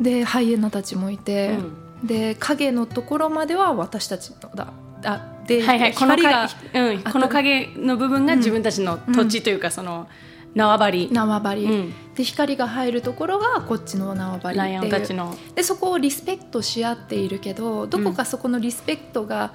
[0.00, 1.56] でハイエナたちもいて、
[2.02, 4.72] うん、で影のところまでは私たちのだ。
[5.04, 10.08] あで、はいはい、このが、うん、この影の部分が自分たちの土地というか、その
[10.54, 11.08] 縄張り。
[11.12, 15.36] 縄張り、うん、で光が入るところがこっちの縄張りライオンたちの。
[15.54, 19.52] でそこをリスペクトし合っているけどどこかそこのリスペクトが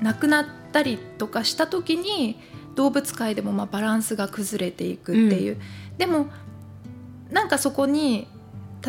[0.00, 2.38] なくなったりとかした時に
[2.74, 6.26] 動物界でもまあバランスが崩れていくっていう、うん、でも
[7.30, 8.28] なんかそこに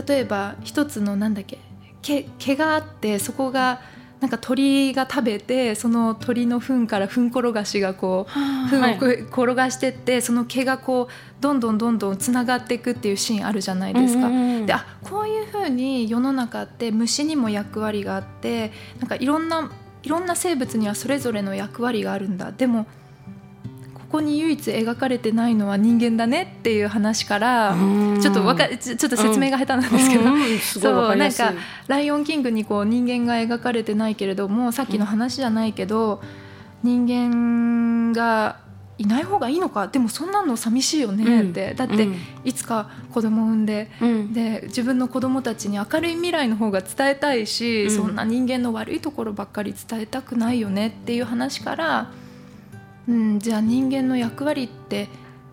[0.07, 1.59] 例えば一つのなんだっけ
[2.01, 3.81] 毛毛があってそこが
[4.19, 8.31] なんか鳥が食べてその鳥の糞から糞転がしがこう
[8.69, 14.29] 糞を転がしてって、はい、その毛がこうどんどんどんどんつながっていくっていうシーンあるじゃないですか。
[14.65, 19.69] であこういうふうに世の中って虫にも役割があってなんかいろんな
[20.03, 22.53] いろんな生物にはそれぞれの役割があるんだ。
[22.53, 22.87] でも
[24.13, 27.75] こに唯一描かれてないのは人間だねっていう話から
[28.21, 31.53] ちょっとわかちょっと説明が下手なんですけど、うん、 そうなんか
[31.87, 36.21] 「ライオンキング」にこう人間が描かれてないけれどもさっきの話じゃないけど、
[36.83, 38.57] 人間が
[38.99, 42.07] いない方がいいのかでもそんなの寂しいよねって、うん、だって
[42.43, 52.11] いつか子供を産んでうん、で自分の子供たちに明るい未来の方が伝えたいし、うん、そんな人間の悪いところばっかり伝えたくないよねっていう話から
[53.07, 55.09] うん、じゃあ人間の役割って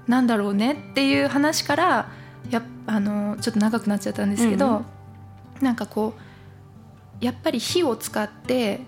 [0.06, 2.10] なんだろうねっていう話から
[2.50, 6.14] やあのちょっと長くなっちゃったんですけど、うん、なんかこ
[7.20, 8.80] うやっぱり火を使って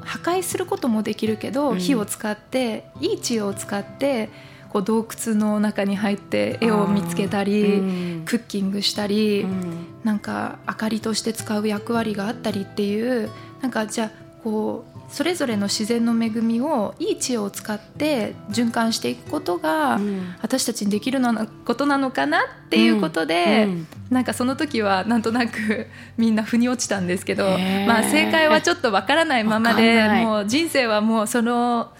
[0.00, 4.30] 破壊することもできるけど、うん、火を使っていい知恵を使って
[4.70, 13.28] こう洞窟の中に入って絵を見つけたり、うん、クッキングしたり、うん、なんか明かりとして使う役割があったりっていう
[13.60, 14.10] なんかじゃあ
[14.42, 20.00] こうそれぞれの自然の恵みをいい知恵を使って循環していくことが、
[20.40, 23.70] 私たちにできるのことなのかなっていうことで、うん。
[23.72, 27.44] うん、なんかその時はなんとなく みんな腑に落ちたんですけど、
[27.86, 31.92] まあ、正解はちょっとわからないままでもう人生はもうその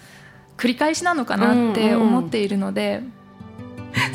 [0.57, 2.97] 繰り返しなのかなって思っているので。
[2.97, 3.13] うんうん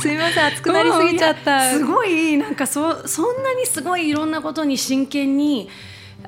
[0.01, 5.69] すみません熱くなりすぎちゃった、すごいなんかそそんなにすごいいろんなことに真剣に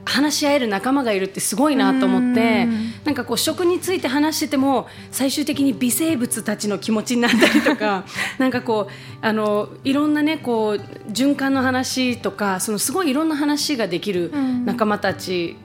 [0.04, 2.66] 話し合える仲間がいるってすごいなと思って
[3.04, 8.04] なんかこう食について話してても最終的に微生物たちの気持ちになったりとか
[8.38, 14.32] なんかこうあのいろんなねこう循環の話とかそのすごいいろんな話ができる
[14.64, 15.56] 仲間たち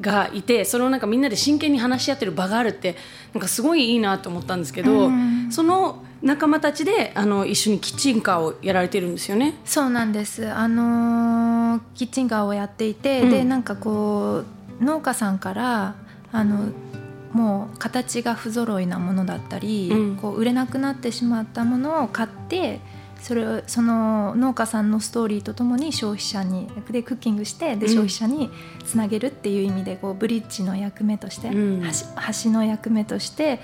[0.00, 2.96] がいてそれをなんかみんなで真剣に話し合ってる場があるって
[3.32, 5.10] なんかすごいいいなと思ったんですけど、
[5.50, 9.54] その仲間たちであの一緒にキッチンカーをやられてるんですよね。
[9.64, 10.50] そうなんです。
[10.50, 11.43] あのー、
[11.94, 14.44] キッチンカーをやっていて、うん、でなんかこ
[14.80, 15.94] う農家さんから
[16.32, 16.72] あの
[17.32, 22.80] もう形が不揃いなものだったり、うん、こう売れなくなってしまったものを買って
[23.20, 28.50] それをその農家さんのストーリーとともに消費者にでクッキングしてで消費者に
[28.84, 31.88] つなげるっていう意味でこうブリッジの役目として、うん、橋
[32.44, 33.60] 橋の役目として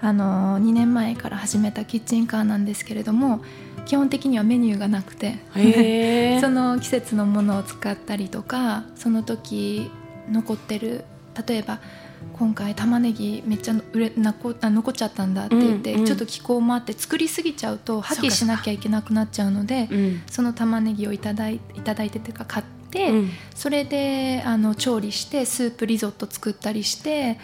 [0.00, 3.40] あの2年前から始めたキッチンカーなんですけれども
[3.88, 5.38] 基本的にはメニューがなくて。
[6.40, 9.90] その季節のものを使ったりとかその時
[10.30, 11.04] 残ってる
[11.46, 11.80] 例えば
[12.34, 19.88] 今回玉ねぎめっちゃ売れなこあ残っちゃったんだって言って、うんうん、ちょっと気候もあって作りすぎちゃうと破棄しなきゃいけなくなっちゃうので
[20.30, 21.60] その玉ねぎをいただいいい
[22.10, 27.38] てというか買って、うん、それであの調理してスープリゾット作ったりして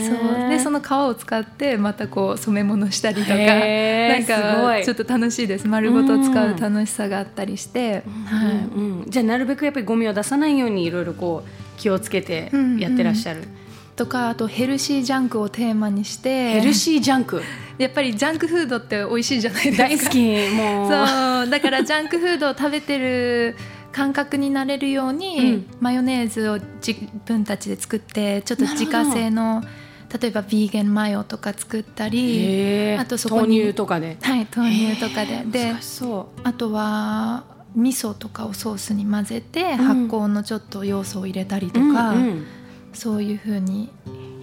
[0.00, 0.12] そ
[0.46, 0.48] う。
[0.48, 5.66] でその皮を使ってまたこう染め物したりとかなんかちょっと楽しいです。
[5.66, 13.40] 丸ごと使う楽しさがあったりして、はいうんうん、じゃあなるべくやっぱりゴミを出さないようにいろいろこう気をつけてやってらっしゃる。
[13.40, 13.60] うんうん。
[13.96, 17.42] とかあとヘルシージャンクをテーマにしてヘルシージャンク？
[17.76, 19.82] やっぱりジャンクフードって美味しいじゃないですか。
[19.88, 20.18] 大好き
[20.54, 20.90] もう。
[20.90, 21.50] そう。
[21.50, 23.56] だからジャンクフードを食べてる
[23.92, 29.62] 感覚になれるように、うん、マヨネーズを自分たちで作ってちょっと自家製の
[30.20, 34.16] 例えばビーガンマヨとか作ったりあとそこに豆乳とかで。
[34.20, 35.44] はい豆乳とかで。
[35.44, 35.74] で
[36.44, 37.44] あとは
[37.76, 42.46] 味噌とかをソースに混ぜて、発酵のちょっと要素を入れたりとか、うんうん
[42.92, 43.90] そういうふうに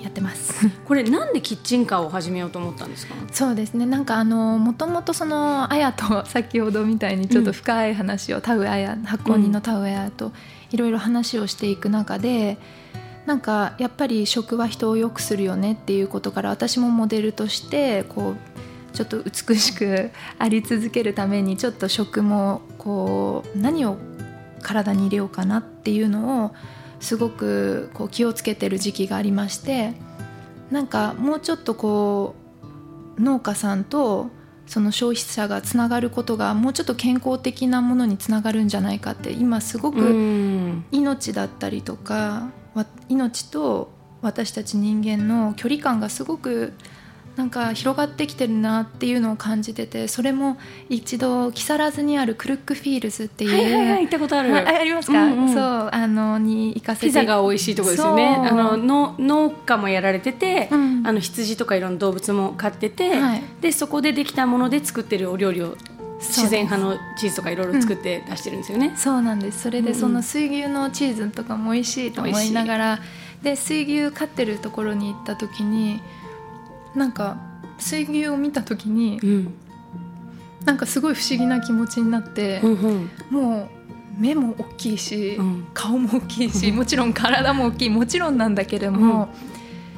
[0.02, 0.68] やってます。
[0.86, 3.16] これなんでキッチンカーを始めようと思ったんですか？
[3.32, 3.86] そうですね。
[3.86, 10.32] なんかあのもともとそのあやと先ほどみたいにちょっと深い話を、うん、田上あや発酵人の田上あやと
[10.72, 12.58] いろいろ話をしていく中で、
[13.26, 23.98] なんかやっぱり食は人を良くするよねっていうことから私もモデルとしてこうちょっと美しくあり続けるためにちょっと食もこう何を
[24.62, 26.52] 体に入れようかなっていうのを
[27.00, 29.94] すごくこう気をつけてる時期がありまして
[30.72, 32.36] なんかもうちょっとこ
[33.18, 34.30] う農家さんと
[34.66, 42.50] その消費者がつながることがもうちょっと健康的なものにつながるんじゃないかって今すごく命だったりとか
[43.08, 46.74] 命と私たち人間の距離感がすごく
[47.38, 50.58] なんか広がってきてるなっていうのを感じててそれも
[50.90, 54.56] 一度木更津にあるクルックフィールズっていう、はいはいはい、行ったことある。
[54.56, 57.08] あありますか、うんうん、そうあのに行かせて。
[57.08, 58.26] ピザが美味しいところですよね。
[58.26, 65.78] あのの農家もやられてて、うん、あの羊とかいろんな動物も飼ってて、はい、でそこでできたもので作ってるお料理を
[66.20, 69.62] 自然派のチーズとかいろいろ作って出してるんですよね、うん、そうなんです。
[69.62, 73.00] それでその水牛のチーズとかも美味しいと思いながら
[73.44, 76.02] で水牛飼ってるところに行った時に
[76.98, 77.38] なんか
[77.78, 79.54] 水牛を見た時に、うん、
[80.66, 83.70] なんかすごい不思議な気持ちになって、うんうん、もう
[84.20, 89.30] 目も大きいし、うん、顔も大きいしもちろん体も大きいもちろんなんだけれども、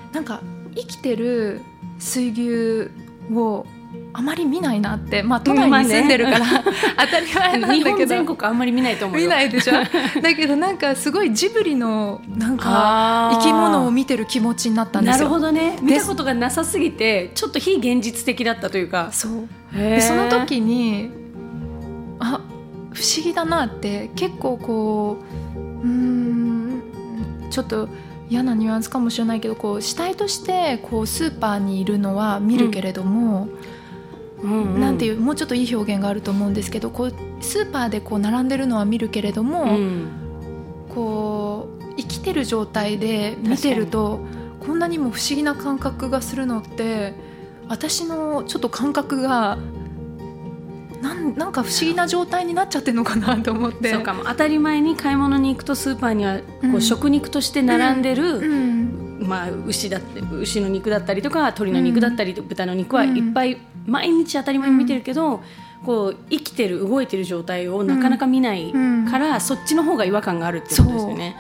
[0.08, 0.42] うん、なんか
[0.76, 1.62] 生きてる
[2.00, 2.92] 水牛
[3.34, 3.66] を
[4.12, 6.46] あまり見ないなってまあ都内に住んでるから、ね、
[6.98, 8.06] 当たり前なんだけど。
[8.06, 9.74] 全国あんまり見ないと思う見ないでしょ
[10.22, 15.26] だけどなんかすごいジブリのなんか生き物を見てる気持ちになったんですよ。
[15.30, 15.78] なるほどね。
[15.82, 19.10] 見たことがなさすぎてちょっと非現実的だったというか。
[19.12, 19.78] そう。
[19.78, 21.12] でその時に
[22.20, 22.42] あ
[22.92, 25.18] 不思議だなって結構こ
[25.56, 26.82] ううん
[27.52, 27.88] ちょっと
[28.30, 33.79] 嫌なニュアンスかもしれないけどこう死体としてこうスーパーにいるのは見るけれども、うん
[34.44, 40.08] うんうん、なんていうもうちょっといい表現があると思うんですけどこうスーパーでこう並んでるのは見るけれども、うん、
[40.90, 44.22] こう生きてる状態で見てると
[44.60, 47.14] こんなにも不思議な感覚がするのって
[47.68, 49.58] 私のちょっと感覚が
[51.02, 53.94] なんなんか不思議な状態になっちゃってるのかなと思って。
[53.94, 54.26] そうかも。
[54.26, 59.20] 当たり前に買い物に行くとスーパーにはこう食肉として並んでる、うん。
[59.22, 65.40] うん、まあ、牛だって牛の肉だったりとか鶏の肉だったり、うん、豚の肉はいっぱい毎日当たり前に見てるけど、うん、
[65.86, 68.74] こう生きてる動いてる状態をなかなか見ない
[69.10, 71.36] から、うん、そっちの方が違和感があるってことですよね。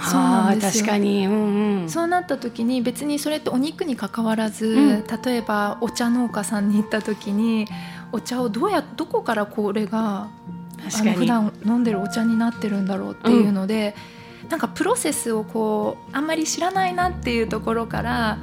[0.00, 7.66] そうなんです確かに、うんうん、そうなった時に別にそれってお肉にかかわらず、うん、例えばお茶農家さんに行った時に
[8.10, 10.30] お茶をどうやどこからこれが
[11.14, 13.94] 普段飲んでるお茶になってるんだろうっていうので、
[14.44, 18.38] うん、なんかプロセスをこうあんまり知らないなっていうところから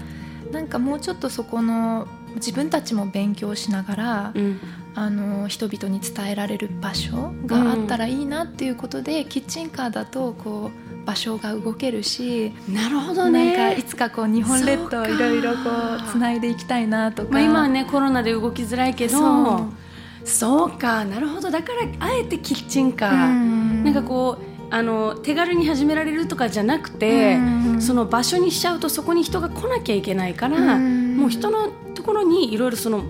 [0.52, 4.60] なんかもうちょっとそこの自分たちも勉強しながら、うん、
[4.96, 13.58] あの人々に伝えられる場所があったらいいなっていうことで、うん、キッチンカーだとこう場所が動けるしなるほどね。
[13.58, 19.18] なんかいつかこう日本列島いろいろこうつないでいきたいなとか、まあ、今はねコロナで動きづらいけど
[20.24, 20.72] そう。
[20.72, 21.50] かなるほど。
[21.50, 27.38] だからあえてキッチンカー、ん、なんかこうあの手軽に始められるとかじゃなくて、
[27.80, 31.74] その場所にしちゃうとそこに人が来なきゃいけないから、もう人のと
[32.10, 33.04] ころにいろいろその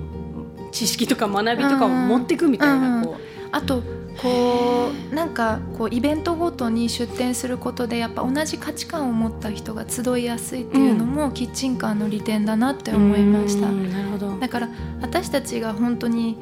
[0.71, 3.21] 知識とか学びとかを持っていくみたいな、こう。
[3.51, 3.81] あと
[4.21, 13.67] こうなんかこうイベントごとに出店することでやっぱ同じ価値観を持った人が集いやすいっていうのも、キッチンカーの利点だなって思いました。
[13.71, 14.37] なるほど。
[14.37, 14.69] だから
[15.01, 16.37] 私たちが本当に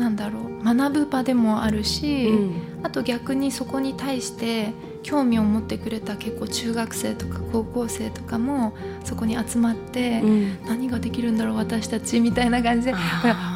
[0.00, 2.62] なんだろう学ぶ場でもあるし、うん。
[2.82, 4.72] あと逆にそこに対して
[5.02, 8.74] 興味を持ってくれた結構中学生とか高校生とかも
[9.04, 10.64] そこに集まって、うん。
[10.66, 12.94] 何ができるんだろう私たちみたいな感じで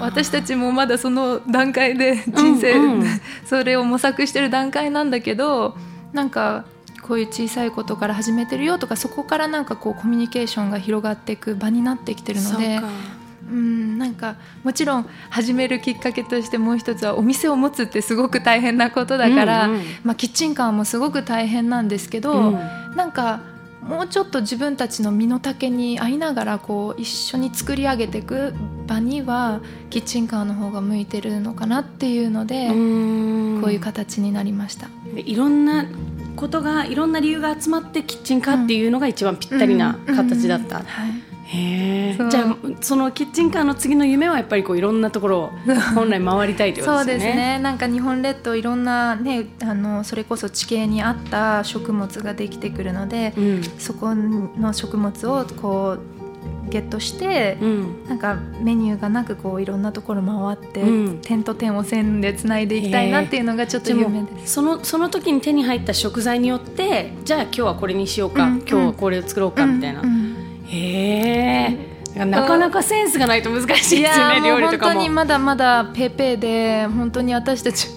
[0.01, 3.01] 私たちもまだその段階で人生、うん。
[3.01, 3.05] うん
[3.47, 5.77] それを模索してる段階なんだけど
[6.13, 6.67] なんか
[7.03, 12.87] こういう小さいことから始めてるよとかそこからなんかこうコミュニケーションが広がっていく場になってきてるのでそ
[13.51, 19.83] うんなんかもちろん始めるきっかけとしてもう一つはお店を持つってすごく大変なことだから、うんうん。
[20.03, 22.97] まあ、キッチンカーもすごく大変なんですけど、うん。
[22.97, 23.41] なんか
[23.83, 28.55] もうちょっと自分たちの身の丈に合いながらこう一緒に作り上げていく
[28.87, 33.61] 場にはキッチンカーの方が向いてるのかなっていうので、うん。
[33.63, 34.89] こういう形になりました。
[35.15, 35.85] でいろんな
[36.37, 45.51] ことがいろんな理由が集まってキッチンカーっていうのが一番ぴったりな形だった、うんはいじゃあそのキッチンカーの次の夢はやっぱりこういろんなところを
[45.95, 47.59] 本来回りたいということそうですよねですね。
[47.59, 53.63] なんか日本列島いろんなねあのそれこそ地形に合った食物ができてくるので、うん。
[53.79, 58.05] そこの食物をこうゲットして、うん。
[58.09, 61.21] なんかメニューがなくこういろんなところ回って、うん。
[61.21, 64.55] 点と点を線でつないでいきたいなっていうのがちょっとで夢もです。
[64.55, 68.57] そのその時に手に入った食材によってじゃあ今日はこれにしようか、うん。
[68.61, 70.34] 今日はこれを作ろうかみたいな、うんうん
[70.69, 71.95] へえ。
[72.15, 74.93] なかなかセンスがないと難しいですいよね料理とかも。
[74.93, 77.89] 当にまだまだペーペーで本当に私たち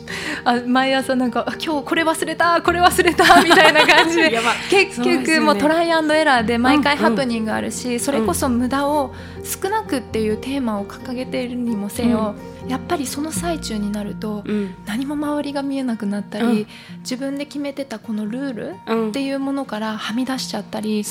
[0.44, 4.40] あ毎朝なんかあ今日これ忘れたこれ忘れた みたいな感じで。
[4.72, 5.26] 結そうですよね。
[5.26, 7.00] 局もうトライアンドエラーで毎回うん。
[7.00, 9.14] うんハプニングあるし、それこそ無駄を
[9.44, 12.36] 少なくっていうテーマを掲げているにもせよ、
[12.68, 14.76] やっぱりその最中になると、うん。
[14.86, 16.68] 何も周りが見えなくなったり、うん。
[17.00, 19.10] 自分で決めてたこのルールうん。
[19.10, 21.04] っていうものからはみ出しちゃったり、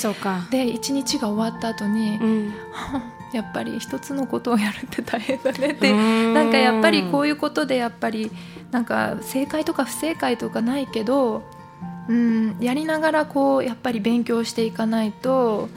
[0.51, 2.53] で一日が終わった後に、うん。
[3.33, 6.33] やっぱり一つのことをやるって大変だねってうん。
[6.33, 8.31] なんかやっぱりこういうことでやっぱり
[8.71, 11.43] なんか正解とか不正解とかないけど、
[12.07, 15.69] うん、やりながらこうやっぱり勉強していかないと、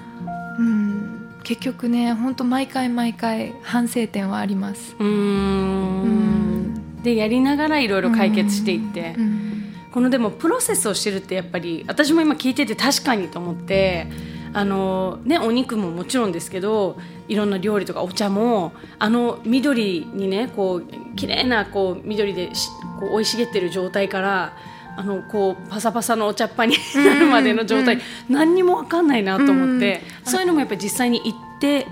[0.59, 4.95] うん、結局ね本当毎回毎回反省点はあります。
[4.99, 7.03] うーん。
[7.03, 9.51] でやりながらいろいろ解決していって、うん。
[9.93, 14.07] このでもプロセスを知るってやっぱり私も今聞いてて確かにと思って
[14.53, 16.97] あの、ね、お肉ももちろんですけど
[17.29, 22.69] いろんな料理とかお茶もあの緑にねこう綺麗なこう緑でし
[23.01, 24.57] こう生い茂ってる状態から
[25.01, 27.99] あのこうパサパサのお茶っ葉になるまでの状態、
[28.29, 31.87] 何にも分かんないなと思って、そういうのもやっぱり実際に行って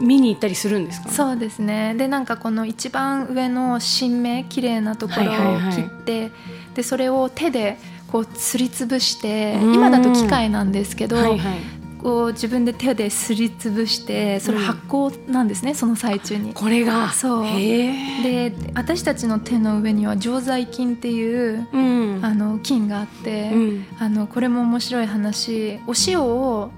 [0.00, 1.10] 見に行ったりするんですか？
[1.10, 1.94] そうですね。
[1.96, 5.74] でなんかこの一番上の新芽綺麗なところをはいはいはい。
[5.74, 6.30] 切って、
[6.74, 7.76] でそれを手で
[8.10, 9.74] こうすりつぶしてうん。
[9.74, 11.58] 今だと機械なんですけど、はいはい
[12.02, 16.52] こう自分で手ですりつぶしてそれうん発酵なんですね、その最中に。
[16.52, 17.12] これが？
[17.12, 17.44] そう。
[17.44, 22.20] で私たちの手の上には常在菌っていううん。
[22.22, 23.86] あの菌があって、うん。
[23.98, 25.78] あのこれも面白い話。
[25.86, 26.70] お塩を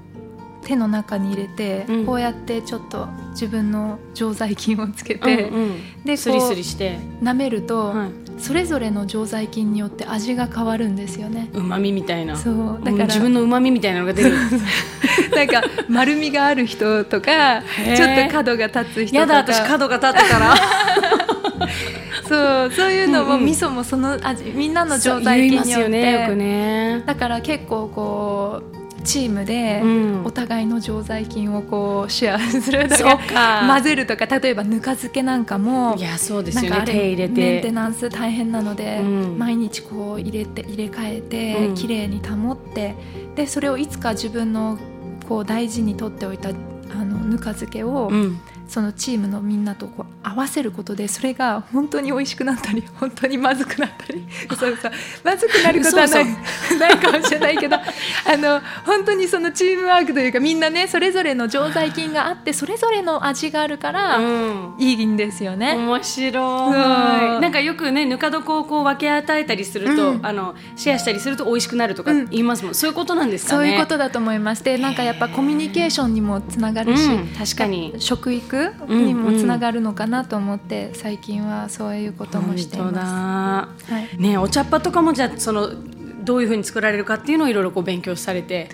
[0.62, 2.06] 手の中に入れて、うん。
[2.06, 6.04] こうやってちょっと自分の常在菌をつけて、うんうん。
[6.04, 6.98] でスリこうスリして。
[7.22, 11.50] 舐めると、はいそれぞれの常在菌によって味が変わるんですよね。
[11.52, 12.36] うまみみたいな。
[12.36, 12.80] そう。
[12.82, 14.36] だからうん自分のうまみみたいなのが出る。
[15.34, 17.96] なんか丸みがある人とかー。
[17.96, 19.34] ちょっと角が立つ人とか。
[19.34, 20.54] やだ私角が立ってたら。
[22.26, 23.46] そうそういうのも、うんうん。
[23.46, 25.96] 味噌もその味みんなのそう常在言います菌によって。
[25.98, 27.02] よねよくね。
[27.06, 30.24] だから結構こうチームでうん。
[30.24, 33.66] お互いの常在菌をこうシェアするとかか。
[33.68, 36.82] 混ぜるとか例えばぬか漬けなんかもいやそうですよね。
[36.86, 39.38] 手入れメンテてナンス大変なので、うん。
[39.38, 41.74] 毎日こう入れて入れ替えて、うん。
[41.74, 42.94] 綺麗に保って
[43.36, 44.78] でそれをいつか自分の
[45.28, 46.52] こう大事に取っておいたあ
[47.04, 54.26] のぬか漬けを、うんそのチームのみんなとこう合わせることでそれが本当に美味しくなったり本当にまずくなったり
[54.58, 54.92] そうそう
[55.22, 56.26] まずくなることはない
[56.68, 57.80] そないかもしれないけどあ
[58.36, 64.74] の本当にそのチームワークというかみんなねそれぞれの常在菌があってそれぞれの味があるから、うん。
[64.78, 65.74] いいんですよね。
[65.74, 67.40] 面白うんい。
[67.40, 70.26] なんかよくねぬか床をこう分け与えたりすると、うん。
[70.26, 72.28] あのシェアしたりすると美味しくなるとかうん。
[72.30, 74.64] 言いますもん、そういうことなんですかそうねいうことだと思います。
[74.64, 77.28] で、なんかやっぱコミュニケーションにもつながるし、うん。
[77.28, 77.94] 確かに。
[77.98, 78.53] 食育
[78.88, 83.92] にもつながるのかなと思って、最近はそういうこともしていまだす。
[83.92, 84.18] はい。
[84.18, 85.70] ねお茶っ葉とかもじゃあその
[86.24, 88.68] どういうふうに作られるかっていうのをいろいろこう勉強されて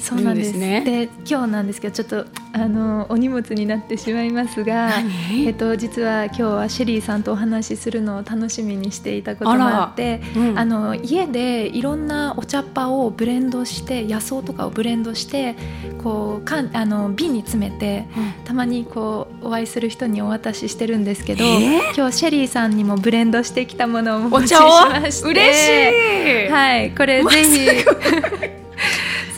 [0.00, 0.56] そうなんです。
[0.56, 0.82] ね。
[0.84, 4.90] で今日なんですけどちょっとあのお荷物になってしまいますが、
[5.30, 15.54] えっと、実は今日はシェリーさんとお話しするのを楽しみにしていたことがあって、うん、あの家でいろんなお茶っ葉をブレンドして野草とかをブレンドして
[16.02, 25.28] こうかんあの瓶に詰めて、うん、たまにこうお会いする人にお渡ししてるんですけど、今日シェリーさんにもブレンドしてきたものをお持ちしまして。
[25.28, 26.50] 嬉しい。
[26.50, 28.59] はいこれぜひ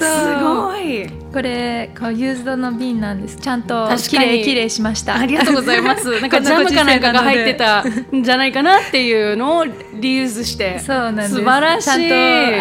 [0.02, 1.21] すごい。
[1.32, 3.36] これこうユーズドの瓶なんです。
[3.36, 5.16] ちゃんときれいきれいしました。
[5.16, 6.10] ありがとうございます。
[6.20, 7.82] なんかジャムかなんかが入ってた
[8.14, 10.78] んじゃないかなっていうのをリユースして。
[10.78, 11.34] そうなんです。
[11.36, 11.86] 素晴らしい。
[11.86, 12.00] ちゃん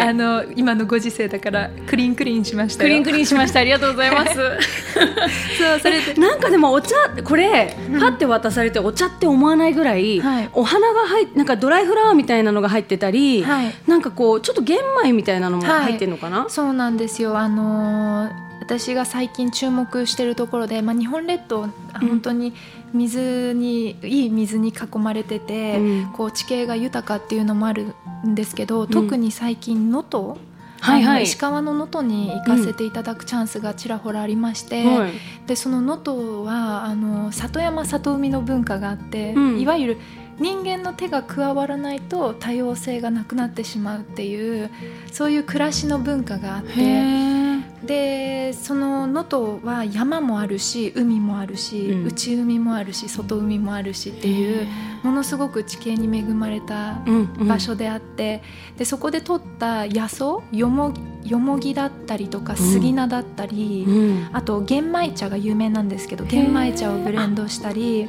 [0.00, 2.84] とあの今のご時世だからクリーンクリーンしました。
[2.84, 3.60] クリーンクリーンしました。
[3.60, 4.32] ありがとうございます。
[4.34, 6.14] そうそれで。
[6.14, 6.94] なんかでもお茶
[7.24, 17.38] これ、うん、パって渡されてお茶って思わないぐらい、はい、お花が入なんかドライフラワーみたいなのが入ってたり、はい、なんかこうちょっと玄米みたいなのも入ってるのかな、はい、そうなんですよ。
[17.38, 21.68] あのー私が最近注目しているところで、まあ、日本列島
[22.00, 22.54] 本当に
[22.94, 27.94] 水に、うん、いい水に囲まれてて、うん、こう地形が豊かっていうのもある
[28.26, 30.40] んですけど、特に最近能登、
[30.80, 35.12] はいはい、石川の能登に行かせていただくチャンスがちらほらありまして、うん、
[35.46, 39.98] でその能登はあの里山里海の文化があって、いわゆる
[40.38, 44.70] 人間の手が加わらないと多様性がなくなってしまうっていう
[45.12, 47.51] そういう暮らしの文化があって
[47.84, 54.66] でその能登は山もあるし海もあるし、うん、内海もあるし外海もあるしっていう
[55.02, 57.02] ものすごく地形に恵まれた
[57.38, 68.08] 場所であって、うんうん、でそこで取った野草よもよもぎだったりとか杉菜だったり、うん、あと玄米茶が有名なんですけど玄米茶をブレンドしたり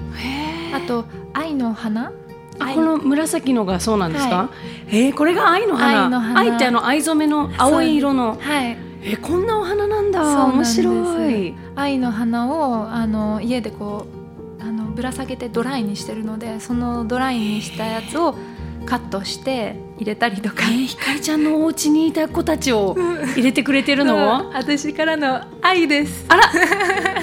[0.74, 2.12] あと愛の花。
[2.54, 4.50] この紫のがそうなんですか、は
[4.92, 6.04] い、えー、これが愛の花。
[6.04, 6.40] 愛の花。
[6.40, 8.38] 愛ってあの藍染めの青い色の。
[8.40, 10.46] はいえこんなお花なんだ。
[10.46, 11.54] 面白い。
[11.76, 14.08] 愛の花をあの家でこ
[14.60, 18.36] うあのぶら下げてドライにしてるのでそのドライにしたやつを
[18.86, 22.96] カットして入れたりとか、えー、ひかりちゃんのお家にいた子たちを
[23.36, 26.26] 入れてくれてるの、うん、私からの愛です。
[26.28, 26.52] あら。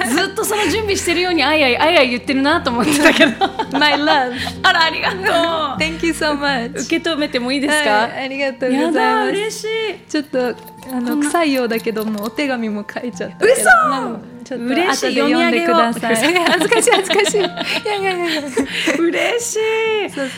[0.08, 3.32] ずっとその準備してるように愛愛愛愛言ってるなと思ってたけど。
[3.78, 5.22] My love あらありがとう。
[5.78, 9.28] Thank you so much 受け止めてもいいですか、はい、ありがとうございます。
[9.30, 9.68] 嬉しい。
[10.08, 10.54] ちょっと
[10.92, 13.54] あの臭いようだけどもお手紙も書いちゃった嘘。
[14.44, 16.16] ちょっと嬉しい読んでください。
[16.16, 17.48] 恥ずかしい恥ずかしいいや
[17.96, 18.42] いやいや
[18.98, 19.58] 嬉し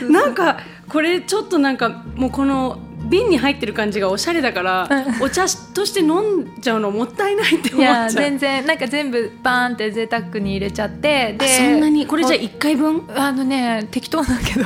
[0.02, 2.78] いなんかこれちょっとなんかもうこの
[3.08, 4.88] 瓶に入ってる感じがおしゃれだから
[5.20, 8.10] お茶として飲んじゃうのもったいないって思っちゃう。
[8.10, 8.66] 全然。
[8.66, 12.06] なんか全部バーンって贅沢に入れちゃってでそんなに？
[12.06, 13.04] これじゃ1回分？
[13.14, 14.64] あのね適当だけど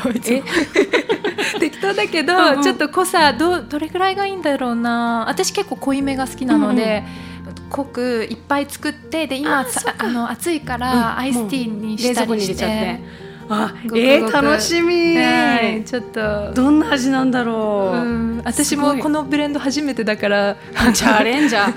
[1.58, 5.24] 適当だけど、うんうん、ちょっと濃さどどれぐらいがいいんだろうな。
[5.28, 7.04] 私結構濃いめが好きなので、
[7.42, 9.66] うんうん、濃くいっぱい作ってで今
[9.98, 13.26] あの暑いからアイスティーにしたりして。
[13.48, 16.52] あえー、楽しみ、はい、ちょっと。
[16.52, 20.56] どんな味なんだろう、うん、私もこのブレンド初めてだから。
[20.92, 21.74] チャレンジャー。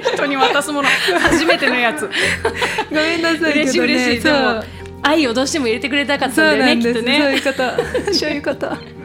[0.14, 0.88] 人に渡すもの。
[1.20, 2.08] 初めてのやつ。
[2.88, 4.20] ごめんなさい、ね、嬉しい嬉しい。
[4.22, 4.64] そう
[5.06, 7.18] 愛をどうしても入れてくれたかったんだよねきっとね。
[7.20, 8.12] そういうこと。
[8.12, 8.96] そういうこと。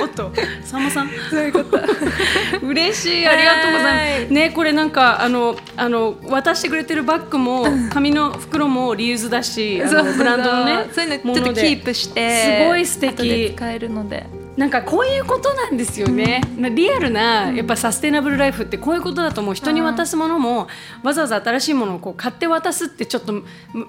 [0.00, 0.32] おっと
[0.62, 1.10] さんまさん。
[1.28, 1.80] そういうこと。
[2.62, 4.32] 嬉しいありがとうございます。
[4.32, 9.82] ねこれなんかあのあの渡してくれてるバッグも紙の袋もリユースだし
[10.16, 13.52] ブランドのねそういうのちょっとキープしてすごい素敵。
[13.56, 14.26] 使えるので
[14.56, 20.68] なんかこういうことなんですよね、うん、リアルなやっぱサステナブルライフってこういうことだと思う人に渡すものも
[21.02, 23.42] わざわざ新しいものをこう買って渡すってちょっと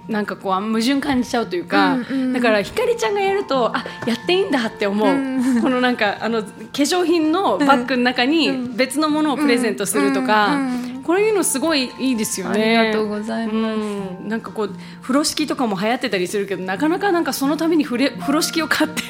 [0.09, 10.55] なんかこう矛盾感じちゃうというか、うんうん、だからひかりちゃんがやるとあやっていいんだって思う、うん、このなんかあの化粧品のバッグの中に別のものをプレゼントするとか。
[10.55, 12.77] うんこういうのすごいいいですよね。
[12.77, 13.55] ありがとうございます。
[13.55, 19.01] うん、なんかこう風呂敷とかも流行ってたりするけど、なかなかなんかそのために風呂敷を買って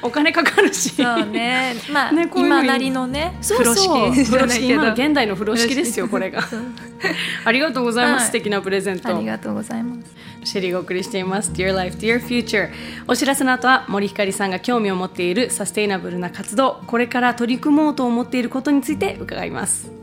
[0.00, 0.88] お金かかるし。
[0.96, 1.74] そうね。
[1.92, 6.40] まあ、ね、こういう今なりのね、風呂敷風呂敷 今現代の風呂敷ですよこれが。
[7.44, 8.28] ありがとうございます。
[8.28, 9.14] 素敵なプレゼント。
[9.14, 10.16] ありがとうございます。
[10.42, 12.70] シェリーがお送りしています Dear Life, Dear Future
[13.06, 19.98] お知らせの後は森ひかりさんが興味を持っているサステイナブルな活動これから取り組もうと思っていることについて伺います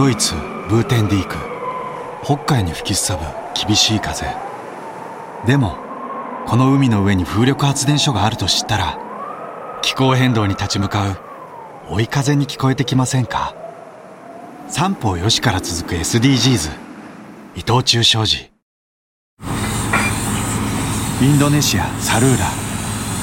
[0.00, 0.32] ドイツ
[0.70, 1.36] ブーテンディーク。
[2.24, 4.24] 北海に吹きすさぶ厳しい風。
[5.46, 5.76] でも
[6.46, 8.98] この海の上に風力発電所があると知ったら
[9.82, 11.16] 気候変動に立ち向かう
[11.90, 13.54] 追い風に聞こえてきませんか？
[14.68, 16.70] 三方よしから続く SDGs
[17.56, 18.50] 伊藤忠商事。
[21.20, 22.46] インドネシアサルーラ。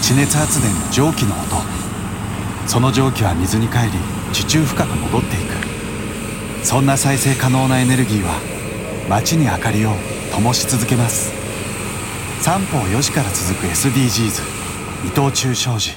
[0.03, 1.55] 地熱発電の蒸気の音。
[2.67, 3.89] その蒸気は水に帰り
[4.31, 5.66] 地中深く戻っていく。
[6.67, 8.41] そんな再生可能なエネルギーは
[9.07, 9.91] 街に明かりを
[10.35, 11.31] 灯し続けます。
[12.41, 14.41] 三方4時から続く SDGs
[15.05, 15.91] 伊藤忠商事。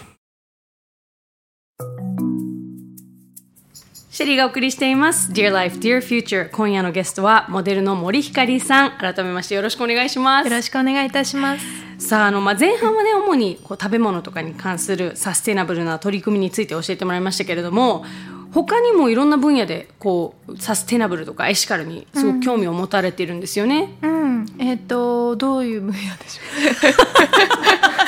[4.11, 5.33] シェリーがお送りしています。
[5.33, 8.93] Dear Life, Dear Future 今夜のゲストはモデルの森ひかりさん。
[8.93, 10.49] 改めましてよろしくお願いします。
[10.49, 11.67] よろしくお願いいたします。
[11.99, 18.05] さああの、まあ、前半はね主にこう食べ物とかに関するサステナブルな取り組みについて教えてもらいましたけれども
[18.53, 23.97] 他にもいろんな分野でこうサステナブルとかエシカルにすごく興味を持たれているんですよね。
[24.03, 26.43] うん、えっ、とどういう分野でしょ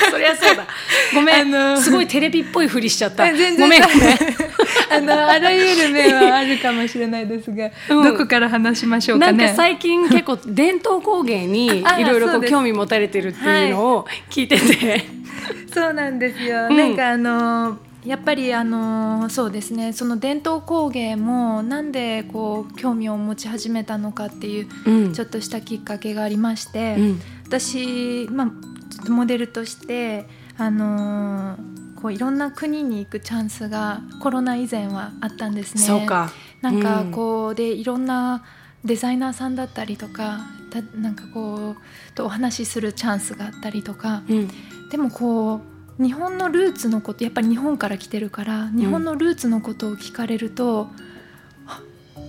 [0.11, 0.67] そりゃそうだ。
[1.13, 3.23] ごめん、あのすごいテレビっぽいふりしちゃった。
[3.23, 3.35] う。
[3.35, 4.17] 全然ごめんごめん。
[4.91, 9.37] あのあらゆる面はあるかもしれないですが、うんどこから話しましょうかね？
[9.37, 15.05] なんか最近結構伝統工芸にあいろいろこそう興味持たれてるっていうのを聞いてて、
[15.73, 16.67] そうなんですよ。
[16.69, 19.93] うんなんかあのやっぱりあのそうですね。
[19.93, 25.13] その伝統工芸もなんでこう興味を持ち始めたのかっていううん。
[25.13, 27.21] ちょっとしたきっかけがありまして、うん。
[27.45, 28.47] 私、まあ、
[28.89, 30.25] ちょっとモデルとして
[30.57, 31.57] あの
[32.01, 35.81] こういろんな国に行くチャンスがコロナ以前はあったんですね。
[35.81, 36.31] そうか。
[36.61, 37.11] なんかうん。
[37.11, 38.43] こうでいろんな
[38.83, 44.49] デザイナーさんだったりとかたなんかこうとお話しするチャンスがあったりとかうん。
[44.89, 50.89] でもこう日本のルーツのことやっぱり日本から来てるから日本のルーツのことを聞かれると、
[51.67, 51.81] あ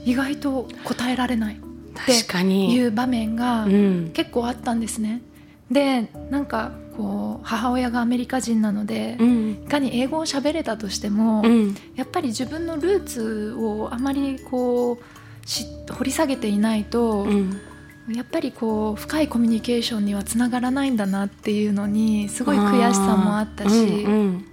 [0.04, 1.60] 意外と答えられない
[1.94, 2.82] 確かいに。
[2.82, 4.10] う場面がうん。
[4.12, 5.22] 結構あったんですね。
[5.70, 9.66] でなんかこう母親がアメリカ人なので、いうん。
[9.66, 11.74] かに英語を喋れたとしても、うん。
[11.94, 17.60] やっぱり自分のルーツをあまりこうし掘り下げていないと、うん
[18.09, 24.44] やっぱりこう深いコミュニケーションにはつながらないんだなっていうのにすごい悔しさもあったし、うん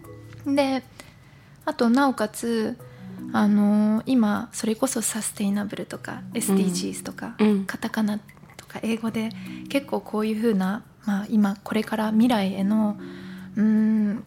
[0.45, 0.83] うんで
[1.65, 2.75] あとなおかつ
[3.33, 7.65] あの今それこそサステイナブルとか SDGs とか、うん。
[7.65, 8.17] カタカナ
[8.57, 9.29] とか英語で
[9.69, 12.97] 結構こういうふうな、まあ、今これから未来への
[13.55, 14.23] うーん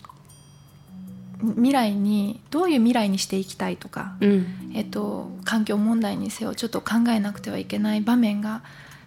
[1.56, 4.72] 未来にどういう未来にしていきたいとか、うん。
[4.74, 8.62] えっと、環境問題にせよちょっと考えなくてはいけない場面が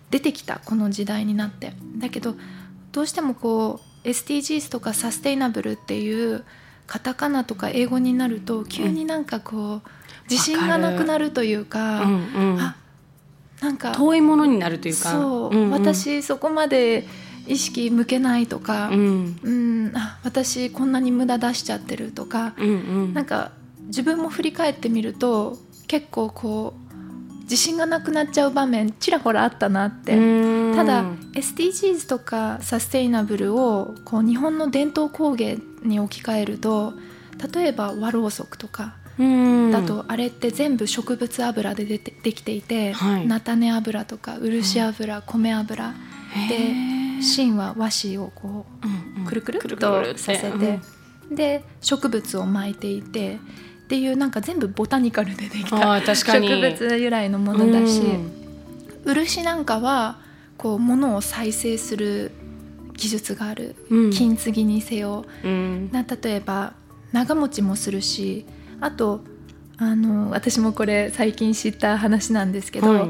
[0.09, 1.73] 出てきたこの時代になって。
[1.97, 2.35] だけど
[2.91, 6.43] どうしてもこう SDGs とかサステイナブルっていう
[6.87, 9.89] カタカナとか英語になると急になんかこう、
[10.29, 12.59] 自信がなくなるというか、うんうん。
[12.59, 12.75] あ
[13.61, 15.11] なんか遠いものになるというか。
[15.11, 15.71] そう、んん。
[15.71, 17.05] 私そこまで
[17.47, 19.39] 意識向けないとか、うん。
[19.43, 22.71] うんあ私こんなに無駄出しちゃってるとか、うんう
[23.07, 23.13] ん。
[23.13, 23.51] なんか
[23.87, 26.86] 自分も振り返ってみると結構こう
[27.49, 30.75] 自信がなくなっちゃう場面ちらほらあったなって、うん。
[30.75, 36.93] ただ SDGs とかサステイナブルをこう日本の伝統工芸に置き換えると
[37.53, 39.71] 例えば和ろうそくとかうん。
[39.71, 43.27] だとあれって全部植物油ででてできていて、はい。
[43.27, 45.93] 菜種油とか漆油、米油
[46.33, 47.21] へでー。
[47.21, 49.25] 芯は和紙をこううんうん。
[49.25, 50.79] くるくるっとさせて、
[51.31, 53.39] で植物を巻いていて
[53.87, 58.31] っていうなんか全部ボタニカルでできた植物由来のものだし、うん。
[59.05, 60.19] 漆なんかは
[60.57, 62.33] こう物を再生する
[62.95, 64.11] 技術がある、うん。
[64.11, 65.23] 金継ぎにせよ。
[65.41, 65.89] うん。
[65.93, 66.73] な例えば
[67.13, 68.45] 長持ちもするし
[68.81, 69.21] あと
[69.77, 73.09] あの私もこれ最近知った話なんですけど、はい。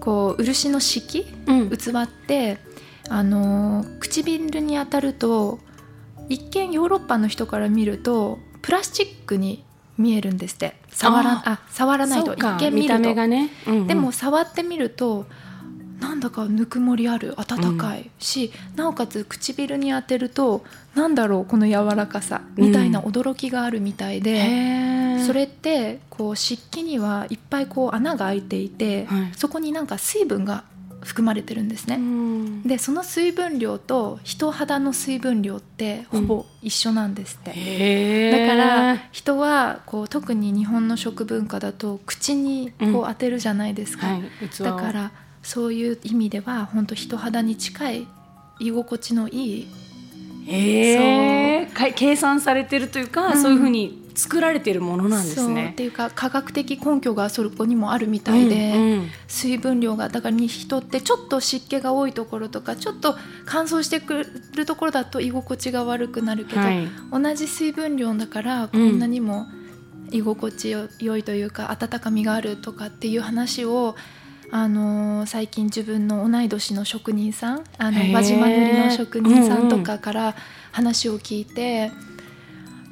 [0.00, 1.70] こう漆の漆うん。
[1.70, 2.58] 器って
[3.08, 5.60] あの唇に当たると
[6.28, 9.64] 一見ヨーロッパの人から見るとプラスチックに
[10.00, 10.74] 見えるんですって。
[10.88, 12.34] 触らああ触らないと。
[12.34, 13.86] 一見見ると、目がね、うんうん。
[13.86, 15.26] でも触ってみると
[16.00, 17.34] なんだかぬくもりある。
[17.38, 18.10] 温かい。
[18.18, 22.40] し、なおかつ唇に当てるとなんだろうこの柔らかさ。
[22.56, 25.26] みたいな驚きがあるみたいで、へー。
[25.26, 29.32] それってこう湿気にはいっぱいこう穴が開いていて、はい。
[29.36, 30.64] そこになんか水分が
[31.02, 31.96] 含まれてるんですね。
[31.96, 32.62] うん。
[32.62, 38.46] でその水分量と人肌の水分量ってほぼ一緒なんですって、へー。
[38.46, 44.22] だから人はこう特に日本の食文化だと口にこう当てるじゃないですか、はい、
[44.62, 48.06] だからそういう意味では本当人肌に近い
[48.58, 49.68] 居心地のいい
[50.46, 51.72] へー。
[51.72, 53.42] か計算されてるというか、うん。
[53.42, 55.74] そういうふうに作られてるものなんですそうっね。
[55.76, 59.10] ていうか科学的根拠がそこにもあるみたいで、うんうん。
[59.28, 66.88] 水分量がだから人ってちょっと湿気が多いところとかちょっと乾燥してくるところだと居心地が悪くなるけど、はい。
[67.12, 69.46] 同じ水分量だからこんなにも
[70.10, 73.94] 居心地よ良いというか温かみがあるとかっていう話を
[74.52, 80.34] あの最近自分の同い年の職人さんあの輪島塗りの職人さんとかから
[80.72, 81.92] 話を聞いて、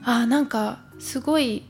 [0.04, 1.64] あなんかすごい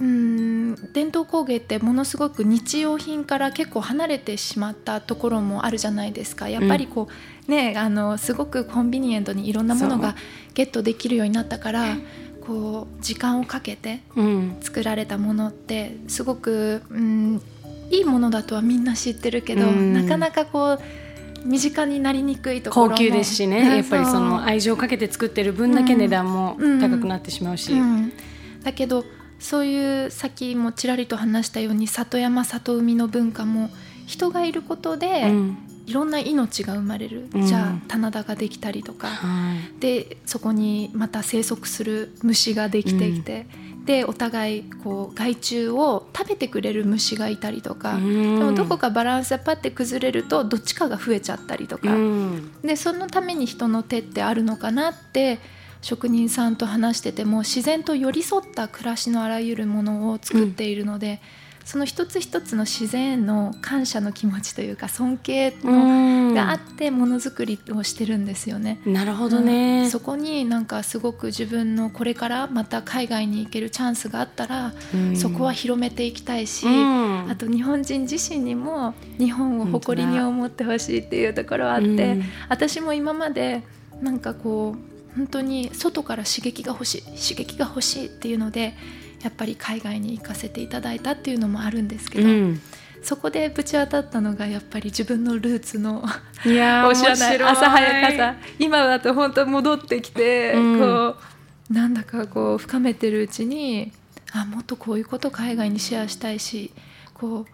[0.00, 6.48] うん伝統工芸ってものすごく日用品から結構離れてしまったところもあるじゃないですか。
[6.48, 7.08] やっぱりこ
[7.48, 10.14] う、ねあのすごくコンビニエントにいろんなものが
[10.54, 11.96] ゲットできるようになったから
[12.46, 14.56] こう時間をかけてうん。
[14.60, 17.42] 作られたものってすごく、うん、
[17.90, 19.94] いいものだとはみんな知ってるけど、うん。
[19.94, 20.80] なかなかこう
[21.44, 23.60] 身近になりにくいところも高級ですしね。
[23.60, 26.80] うんやっぱりその愛情をかけて作ってる分だけ値段もうん。
[26.80, 28.12] 高くなってしまうし、うん
[28.68, 29.04] だけど
[29.38, 33.70] そういうさっきもちらりと話したように里山里海の文化も
[34.06, 35.58] 人がいることで、うん。
[35.86, 37.46] いろんな命が生まれる、うん。
[37.46, 39.80] じゃあ棚田ができたりとか、はい。
[39.80, 43.46] でそこにまた生息する虫ができてきて、
[43.86, 48.38] でお互いこう害虫を食べてくれる虫がいたりとか、うん。
[48.38, 52.52] でもどこかバランスがパッて崩れるとどっちかが増えちゃったりとか、うん。
[52.60, 55.38] でそのために人の手ってあるのかなって
[55.80, 61.20] 職人さんと話してても自然と寄り添った暮らしのあらゆるものを作っているので、
[61.64, 68.80] その一つ一つの自然への感謝の気持ちというか尊敬の、があってものづくりをしてるんですよね。
[68.86, 69.90] なるほどね、うん。
[69.90, 75.14] そこになんかすごく自分のこれからまた海外に行けるチャンスがあったら、うん。
[75.14, 77.30] そこは広めていきたいし、うん。
[77.30, 82.22] あと日本人自身にも日本を誇りに思ってほしいっていうところはあって、うん。
[82.48, 83.62] 私も今まで
[84.00, 88.74] なんかこう本当に外から刺激が欲しい刺激が欲しいっていうので
[89.20, 92.60] やっぱり海外に行かせていただいたっていうのもあるんですけど、うん。
[93.02, 96.04] そこでぶち当たったのがやっぱり自分のルーツの
[96.44, 97.50] いやーお知らない面白い。
[97.50, 98.34] 朝早かさ。
[98.60, 100.78] 今だと本当戻ってきて、うん。
[100.78, 101.16] こ
[101.70, 103.92] うなんだかこう深めてるうちに
[104.32, 106.72] あもっとこういうこと海外にシェアしたいし
[107.12, 107.44] こ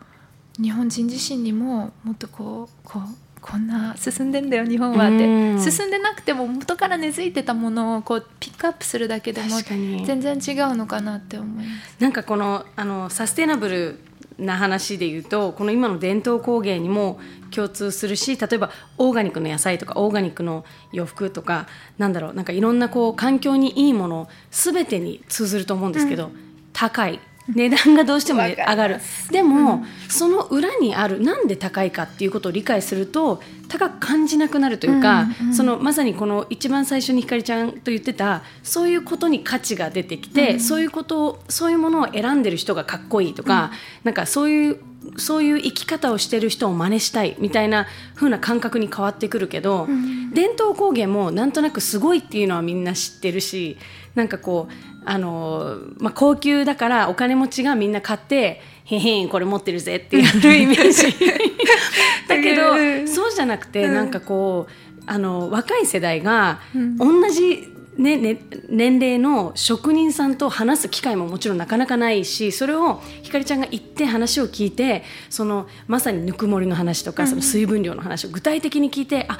[0.59, 5.61] う日本人自身にももっとこうこうこんな進んでんだよ日本はって、うん。
[5.61, 11.97] 進んでなくても元から根付いてたものをこうピックアップするだけでも全然違うのかなって思います。
[12.01, 13.99] なんかこのあのサステナブル
[14.39, 17.21] な話で言うとこの今の伝統工芸にも
[17.51, 21.69] 共通するし例えばオーガニックの野菜とかオーガニックの洋服とか
[21.99, 26.31] なんだろうなんかいろんなこう環境にいいもの全てに通ずると思うんですけど、
[26.73, 29.01] 高い値段がどうしても上がる。
[29.31, 43.73] でも、その裏にあるなんで高いかっていうことを理解すると高く感じなくなるというか、うんうんそのまさにこの一番最初にひかりちゃんと言ってたそういうことに価値が出てきて、そういうことをそういうものを選んでる人がかっこいいとか、
[44.05, 44.81] なんかそういう
[45.17, 49.87] そういう生き方をしてる人を真似したいみたいな風な感覚に変わってくるけど、
[50.33, 53.77] 伝統工芸もなんとなくすごいっていうのはみんな知ってるし
[54.15, 61.15] なんかこうあの、まあ、高級だからお金持ちがみんな買ってへへんこれ持ってるぜってやるイメージ。
[62.29, 64.73] だけどそうじゃなくてなんかこう
[65.07, 66.61] あの若い世代が
[66.99, 79.39] 同じ、ねね、年齢の職人さんと話す機会ももちろんなかなかないしそれをひかりちゃんが行って話を聞いてそのまさにぬくもりの話とかその水分量の話を具体的に聞いてあ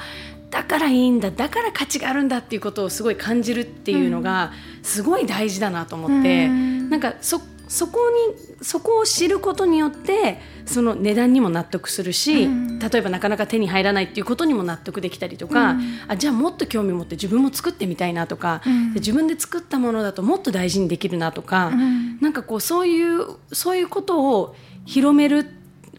[0.49, 4.51] だからいいんだだから価値があるんだっていうことをすごい感じるっていうのが
[4.83, 15.75] すごい大事だなと思って、なんかそそこにそこを知ることによってその値段にも納得するし、例えばなかなか手に入らないっていうことにも納得できたりとか、
[16.07, 18.61] あじゃあもっと興味持って自分も作ってみたいなとか、
[18.93, 21.71] で自分で作ったものだともっと大事にできるなとか、
[22.21, 25.47] なんかこうそういうそういうことを広める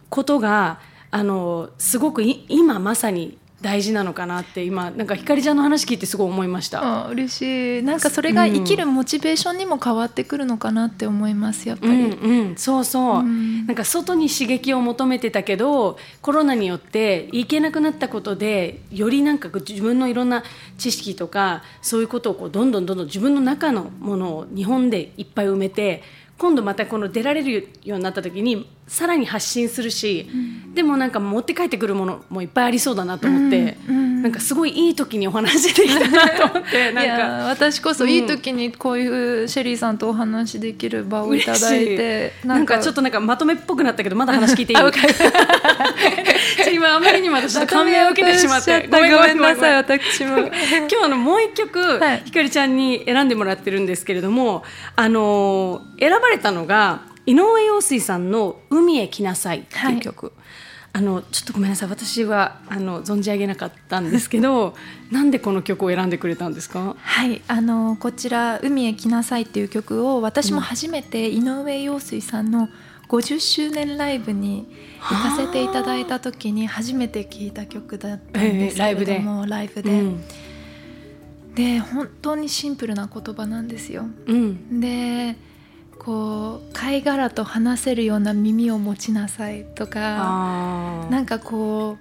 [0.08, 0.80] ことが
[1.10, 7.06] あのすごくい今まさに大事なのかなって今なんかひかりちゃんの話聞いてすごい思いました。
[7.06, 7.82] あ嬉しい。
[7.82, 13.66] なんかそれが生きるモチベーションにも変わってくるのかなって思いますやっぱり、うんうん、そうそう、うん。
[13.66, 20.44] なんか外に刺激を求めてたけどコロナによって行けなくなったことでよりなんか自分のいろんな
[20.78, 26.04] 知識とかそういうことをこうどんどんどんどん自分の中のものを日本でいっぱい埋めて
[26.38, 30.28] 今度またこの出られるようになった時にさらに発信するし、
[30.74, 34.22] でもなんか持って帰ってくるものもいっぱいありそうだなと思って、うんうん。
[34.22, 37.14] なんかすごいいい時にお話できたなと思って なんいか。
[37.14, 44.78] や私こそいい時にこういうシェリーさんとお話できる場をいただいてなんかちょっとなんかまとめっぽくなったけどまだ話聞いていい？
[46.74, 50.38] 今あまりにも私と感銘を受けてしまってごめんなさいい私も。
[50.38, 52.22] 今日あのもう一曲、はい。
[52.24, 54.62] ひかりちゃんに選んでもらってるんですけれども
[54.94, 60.32] あのー選ばれたのが井上陽水さんの「海へ来なさい」っていう曲、
[60.92, 61.88] あのちょっとごめんなさい。
[61.88, 64.74] 私はあの存じ上げなかったんですけど
[65.10, 66.96] なんでこの曲を選んでくれたんですか？
[66.98, 67.42] はい。
[67.48, 72.68] あのこちら「海へ来なさい」っていう曲を私も初めて井上陽水さんの
[73.08, 74.66] 50周年ライブに
[75.00, 79.90] 行かせていただいた時に初めて聴いた曲だったんですけれども、ライブで。
[79.90, 80.24] うん。
[81.54, 84.06] で本当にシンプルな言葉なんですよ。
[84.26, 84.80] うん。
[84.80, 85.36] で
[86.06, 91.98] こう貝殻と話せるような耳を持ちなさいとかなんかこ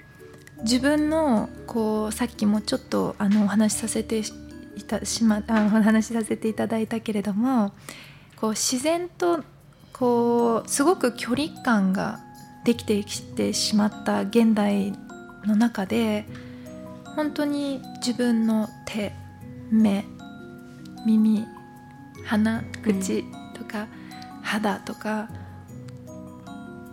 [0.60, 7.74] う自分のこうさっきもちょっとあのお話しさせていたしまあお話しさせていただいたけれども
[8.36, 9.44] こう自然と
[9.92, 12.20] こうすごく距離感が
[12.64, 14.94] できてきてしまった現代
[15.46, 16.28] の中で
[17.16, 19.14] 本当に自分の手
[19.72, 20.06] 目
[21.08, 21.44] 耳
[22.24, 23.24] 鼻口
[23.56, 23.88] とか、
[24.44, 25.28] 肌とか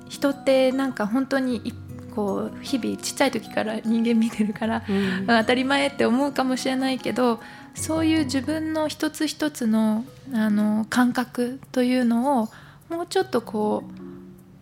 [0.08, 1.72] 人ってなんか本当にい
[2.14, 5.26] こう日々ちっちゃい時から人間見てるからうん。
[5.26, 7.40] 当たり前って思うかもしれないけど
[7.74, 10.04] そういう自分の一つ一つの
[10.34, 12.48] あの感覚というのを
[12.90, 13.92] もうちょっとこう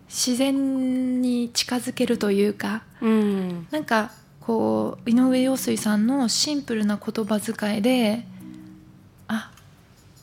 [0.07, 3.67] 自然に近づけるというかうん。
[3.71, 8.40] なんかこう井上陽水さんのシンプルな言葉遣いであ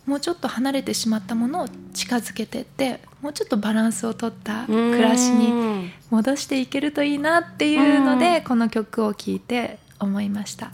[0.09, 10.71] もうちょっと離れてしまったものを近づけてってもうちょっとバランスをとった暮らしにに戻していけるといいなっていうので、この曲を聴いて思いました。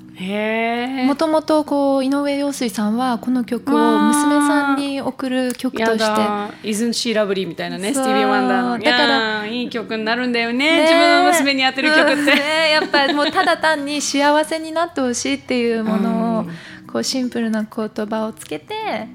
[1.07, 8.79] もともとこう井上陽水さんはこの曲を娘さんに送る曲とやしてだ「Isn't She Lovely」みたいなねスティービー・ワンダーの。
[8.79, 10.59] だからいいい曲になるんだよね。
[10.59, 12.71] ね自分の娘にやってる曲って、うんね。
[12.73, 16.51] やっぱもうただ単に幸せになってほしいっていうものを、うん。
[16.95, 19.09] こうシンプルな言葉をつけて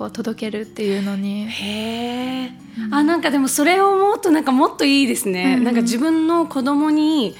[0.00, 1.46] こう届けるっていうのに。
[1.46, 2.52] へえ、
[2.90, 5.64] あなんかでもそれを思うとなんかもっといいですね、うん。
[5.64, 7.36] なんか自分の子供に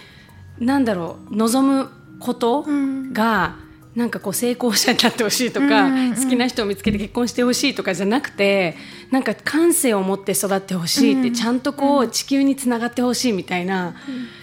[0.58, 1.88] なんだろう望む
[2.20, 3.14] ことうん。
[3.14, 3.56] が、
[3.96, 6.16] なんかこう成功者になってほしいとか、うんうんうん。
[6.16, 8.76] 好きな人を見つけて結婚してほしいとかじゃなくて
[9.10, 11.34] なんか感性を持って育ってほしいって、うん。
[11.34, 13.94] ちゃんとこう地球につながってほしいみたいな、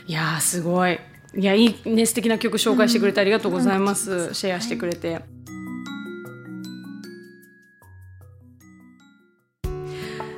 [0.08, 1.00] いやーすごい。
[1.38, 5.37] いやいいね素敵な曲紹介してくれてありがとうございます、シェアしてくれて。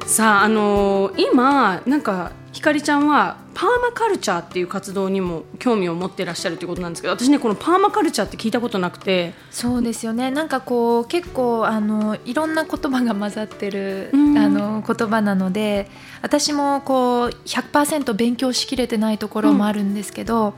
[0.10, 9.36] さあ、あのー今なんかひかりちゃんはパーマカルチャーっていう活動にも興味を持ってらっしゃるということなんですけど私ねこのパーマカルチャーって聞いたことなくて。
[9.52, 10.32] そうですよね。
[10.32, 14.36] なんかこう結構あのいろんな言葉が混ざってる、うん。
[14.36, 15.88] あの言葉なので
[16.24, 20.56] 私もこう100%勉強しきれてないところもあるんですけど、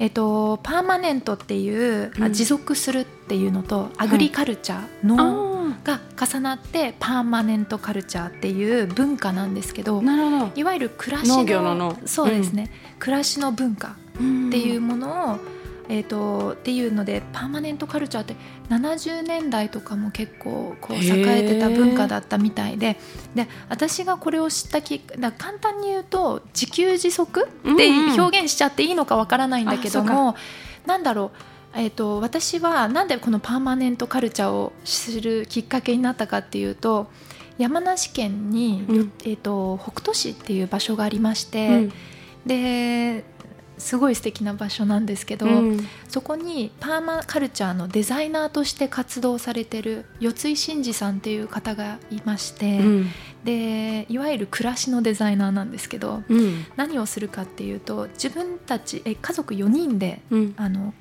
[0.00, 2.32] えっと、パーマネントっていう、あうん。
[2.32, 10.52] 持続するっていうのとアグリカルチャーの、あが重なってパーマネントカルチャーっていう文化なんですけどなるほど。
[10.54, 15.38] いわゆる暮らしの農業の農そうですね、暮らしの文化っっていうものを、
[15.88, 18.34] えー、とっていうのでパーマネントカルチャーって
[18.68, 22.98] 70年代とかも結構こう栄えてた文化だったみたいで
[23.34, 28.20] で私がこれを知ったきだ簡単に言うと自給自足ってうんうん。
[28.20, 30.36] 表現しちゃっていいのかわからないんだけどあも、
[30.84, 37.08] なんだろうえー、と私はなんでこのパーマネントカルチャーを知るきっかけになったかっていうと
[37.58, 39.12] 山梨県に、うん。
[39.24, 41.92] えー、と北杜市っていう場所がありまして、うん。
[42.46, 43.24] で
[43.76, 45.86] すごい素敵な場所なんですけど、うん。
[46.08, 53.06] そこにパーマカルチャーのデザイナーとして活動されてる四井真二さんっていう方がいまして、うん。
[53.44, 56.64] でいわゆる暮らしのデザイナーなんですけどうん。
[56.76, 60.54] 何をするかっていうと自分たちえ家族4人でうん。
[60.56, 60.94] あの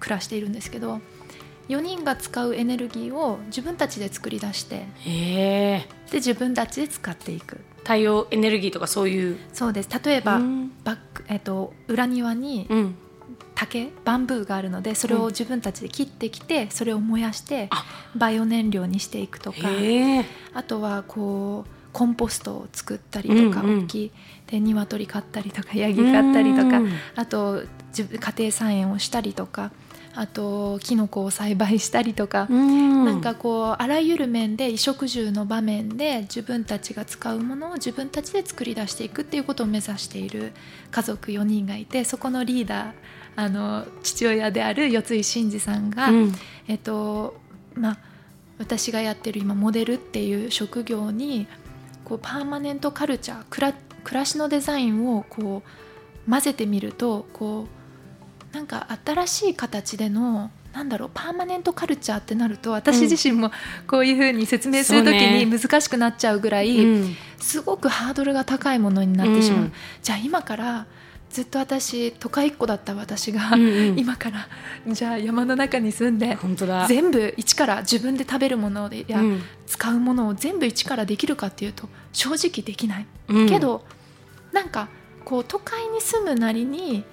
[0.00, 1.00] 暮らしているんですけど
[1.68, 7.58] 4人が使うエネルギーを自分たちで作り出してで自分たちで使っていく。
[7.78, 9.38] 太陽エネルギーとかそういう？
[9.52, 9.88] そうです。
[10.04, 10.72] 例えば、うん。
[10.84, 12.94] バックえっと裏庭にうん。
[13.54, 17.84] 竹バンブーがあるのでそれを自分たちで切ってきてそれを燃やしてあ。
[18.16, 19.58] バイオ燃料にしていくとか。
[20.54, 23.84] あとはこうコンポストを作ったりとか、うんうん。
[23.84, 24.12] 大きい
[24.46, 26.92] で鶏飼ったりとかヤギ飼ったりとかうん。
[27.16, 29.72] あと自分家庭菜園をしたりとか
[30.14, 33.04] あとキノコを栽培したりとか、うん。
[33.04, 40.52] なんかこうあらゆる面で衣食住の場面で自分たちが使うものを自分たちで作り出していくっていうことを目指している
[40.90, 42.92] 家族4人がいてそこのリーダー
[43.36, 46.32] あの父親である四井真二さんが、うん。
[46.66, 47.36] えっと
[47.74, 47.98] まあ、
[48.58, 51.46] 私がやってる今モデルっていう職業に
[52.04, 55.62] こうパーマネントカルチャー暮ら暮らしのデザインをこ
[56.26, 57.77] う混ぜてみるとこう
[58.52, 63.50] なんか新しい形でのなんだろうパーマネントカルチャーってなると私自身も
[63.86, 69.72] こういうふうに説明する時に難しくなっちゃうぐらい、うんすごくハードルが高いものになってしまう、うん。
[70.02, 70.86] じゃあ今から
[71.30, 73.98] ずっと私都会っ子だった私が、うんうん。
[73.98, 74.48] 今から
[74.88, 76.36] じゃあ山の中に住んで
[76.88, 79.42] 全部一から自分で食べるものや、うん。
[79.66, 83.48] 使うものを全部一からできるかっていうと正直できない、うん。
[83.48, 83.84] けど
[84.52, 84.88] なんか
[85.24, 87.04] こう都会に住むなりに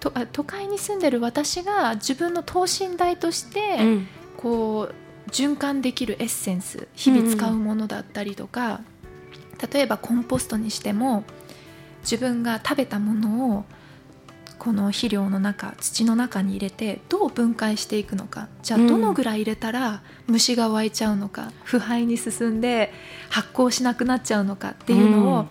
[0.00, 4.08] とあ都会に住んでる私が自分の等身大として、うん。
[4.36, 8.82] こう循環できるエッセンス日々使うものだったりとか、
[9.72, 11.24] 例えばコンポストにしても
[12.02, 13.64] 自分が食べたものを
[14.58, 22.92] この肥料の中土の中に入れてどう分解していくのかじゃあうんどのぐらい入れたら虫が湧いちゃうのか、腐敗に進んで
[23.30, 25.48] 発酵しなくなっちゃうのかっていうのを、うん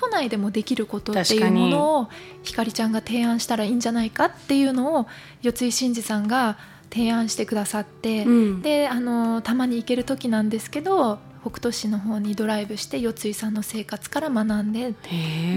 [0.00, 2.08] 都内でもできることっていうものを
[2.42, 5.06] ひかりちゃんが提案したらいいんじゃないかっていうのを
[5.42, 6.56] 四井真嗣さんが
[6.90, 8.62] 提案してくださって、うん。
[8.62, 14.94] であのたまに行ける時なんですけど北斗市の方にドライブして四井さんの生活から学んで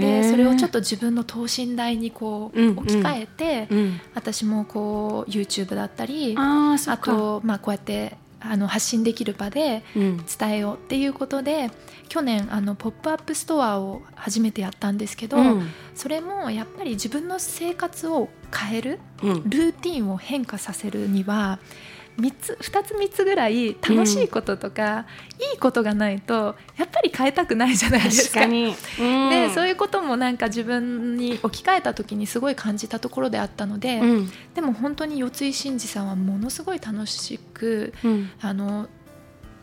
[0.00, 2.78] でそれをちょっと自分の等身大にこううんうん。
[2.78, 4.00] 置き換えて、うん。
[4.14, 8.18] 私もこう YouTube だったりあと、まあ、こうやって
[8.48, 10.24] あの発信できる場でうん。
[10.38, 11.70] 伝えようっていうことで
[12.08, 15.70] 去年あのポップアップストアを初めてやったんですけど、うん。
[15.94, 19.42] それもやっぱり自分の生活を変えるうん。
[19.48, 21.58] ルーティンを変化させるには
[22.18, 25.06] 3つ2つ3つぐらい楽しいこととか、
[25.52, 28.40] いいことがないとやっぱり変えたくないじゃないですか。
[28.40, 29.30] 確かに、うん。
[29.30, 34.30] でそういうこともなんか自分に置き換えた時にすごい感じたところであったので、うん。
[34.54, 38.30] でも本当に四井真嗣さんはものすごい楽しくうん。
[38.40, 38.88] あの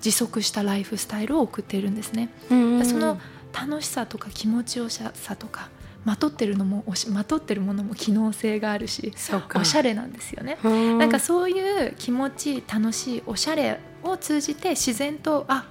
[0.02, 2.30] 持続したライフスタイルを送っているんですね。
[2.50, 2.86] うん。
[2.86, 3.20] その
[3.54, 5.70] 楽しさとか気持ちよさとか
[6.04, 9.14] まとってるのもおしまとってるものも機能性があるし
[9.56, 10.58] おしゃれなんですよね。
[10.64, 10.98] うん。
[10.98, 15.68] なんかそういう気持ち楽しいおしゃれを通じて自然とあ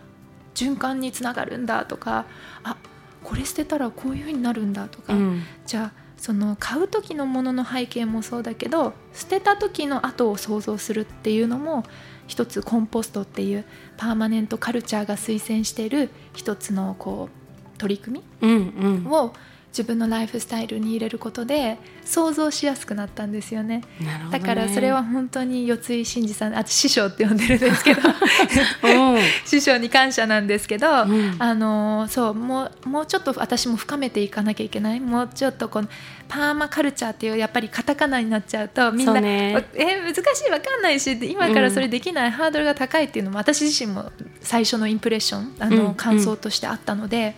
[0.54, 2.26] 循環につながるんだとか
[2.62, 2.76] あ
[3.24, 5.42] これ捨てたらこういう風になるんだとか、うん。
[5.66, 11.84] じゃあその買う時のものの背景もそうだけど捨てた時の後を想像するっていうのも
[12.26, 13.64] 一つコンポストっていう
[13.96, 19.04] パーマネントカルチャーが推薦している一つのこう取り組うんうん。
[19.04, 19.32] みを
[19.70, 23.84] 自分のライフスタイルに入れることで想像しやすくなったんですよね。
[24.00, 24.20] ね。
[24.32, 28.00] だからそれは本当に四井真嗣さんあと師匠って呼んでるんですけど。
[28.08, 29.20] うん。
[29.46, 31.36] 師匠に感謝なんですけど、うん。
[31.38, 34.98] あのそうもうもうちょっと私も深めていかなきゃいけない。
[34.98, 35.88] もうちょっとこの
[36.28, 39.64] パーマカルチャーっていうやっぱりカタカナになっちゃうとみんな、ね。
[39.74, 44.10] え難しいわかんないし今からそれできない、ハードルが高いっていうのも私自身も
[44.40, 45.94] 最初のインプレッションあの、うん。
[45.94, 47.36] 感想としてあったので、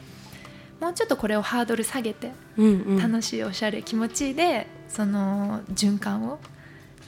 [0.83, 6.41] もうちょっとこれをハードル下げてうんうん楽しいおしゃれ気持ちいいでその循環を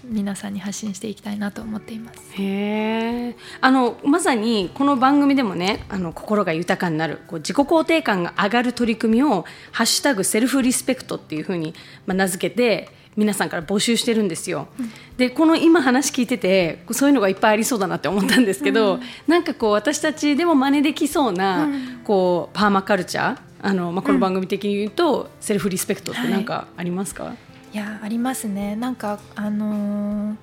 [0.05, 2.20] 皆さんに発信していきたいなと思っています。
[2.35, 11.75] へえあのまさにこの番組でもねあの心が豊かになるこう自己肯定感が上がる取り組みを「ハッシュタグセルフリスペクト」っていうふうに、
[12.07, 14.68] まあ、名付けて皆さんから募集してるんですよ。
[15.16, 21.68] でこの今話聞いててそういうのがいっぱいありそうだなって思ったんですけど、なんかこう私たちでも真似できそうな、
[22.04, 27.34] こうパーマカルチャーあの、まあ、この番組的に言うと、セルフリスペクトって何かありますか、
[27.72, 28.76] いやありますね。
[28.76, 30.36] なんかあのー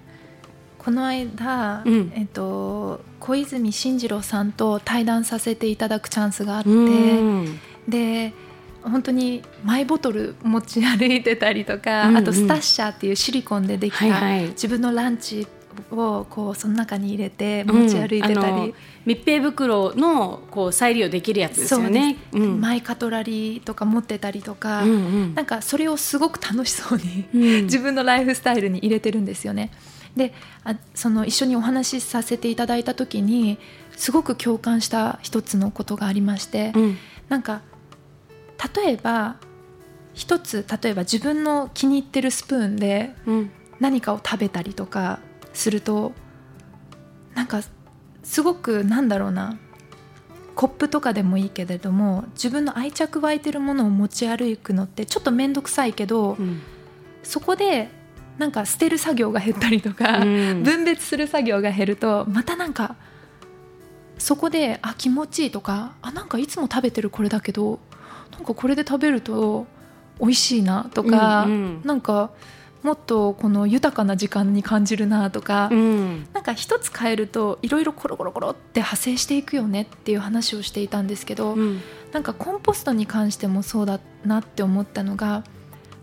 [0.83, 2.11] この間、うん。
[2.15, 7.59] えっと、小泉進次郎さんと対談させていただくチャンスがあって、うん。
[7.87, 8.33] で
[8.83, 12.17] 本当にマイボトル持ち歩いてたりとか、うんうん。
[12.17, 14.47] あとスタッシャーっていうシリコンでできた、はいはい。
[14.49, 15.47] 自分のランチ
[15.91, 18.73] をこうその中に入れて持ち歩いてたり、うん
[19.03, 22.17] 密閉袋のこう再利用できるやつですよね。
[22.31, 22.61] そうん。
[22.61, 25.35] マイカトラリーとか持ってたりとか、うんうん。
[25.35, 27.63] なんかそれをすごく楽しそうに、うん。
[27.65, 29.71] 自分のライフスタイルに入れてるんですよね。
[30.15, 30.33] で
[30.65, 33.57] あその一緒にお話しさせていただいた時に
[33.95, 36.97] すごく共感した一つのことがありまして、うん。
[37.27, 37.61] なんか
[38.75, 39.37] 例えば
[40.13, 43.51] 一つ例えば自分の気に入ってるスプーンでうん。
[43.79, 45.19] 何かを食べたりとか
[45.53, 46.11] すると
[47.33, 47.61] なんか
[48.23, 49.57] すごくなんだろうな
[50.53, 56.61] コップとかでもいいけれども自分の愛着湧いてるものを持ち歩くのってちょっと面倒くさいけど、うん。
[57.23, 57.89] そこで
[58.37, 60.63] なんか捨てる作業が減ったりとか、うん。
[60.63, 62.95] 分別する作業が減るとまたなんか
[64.19, 67.79] そこであ気持ちいいとかあなんかいつも食べてるこれだけど
[68.31, 69.67] なんかこれで食べると
[70.19, 71.81] 美味しいなとか、うんうん。
[71.83, 72.31] なんか
[72.83, 76.27] もっとこの豊かな時間に感じるなとか、うん。
[76.33, 81.81] なんか一つ変えるといろいろコロコロコロって派生していくよねっていう話をしていたんですけど、うん。
[82.11, 85.43] なんかコンポストに関してもそうだなって思ったのが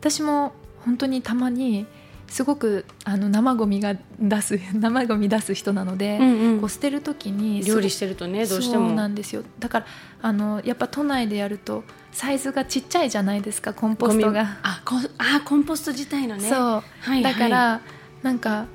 [0.01, 0.53] 私も
[0.85, 1.87] 本当にたまに
[2.29, 6.61] すごくあの生ゴミが出す 生ゴミ出す人なので、うんうん。
[6.61, 8.93] こう捨てる時に料理してるとねどうしても。
[8.93, 9.43] なんですよ。
[9.59, 9.87] だから
[10.23, 14.59] あのやっぱ都内でやるとサイズがちっちゃいじゃないですかコンポストが。
[14.63, 16.49] あこあコンポスト自体のね。
[16.49, 17.81] そう、はいだから、
[18.23, 18.67] なんか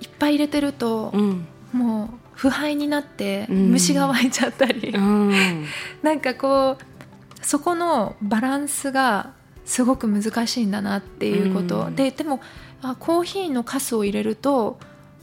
[0.00, 1.46] いっぱい入れてると、うん。
[1.72, 3.70] もう腐敗になってうん。
[3.70, 5.64] 虫が湧いちゃったり、うん。
[6.02, 9.32] なんかこうそこのバランスが
[9.64, 11.96] すごく難しいんだなっていうこと、うん。
[11.96, 12.40] ででも
[12.82, 14.78] あコーヒーのカスを入れると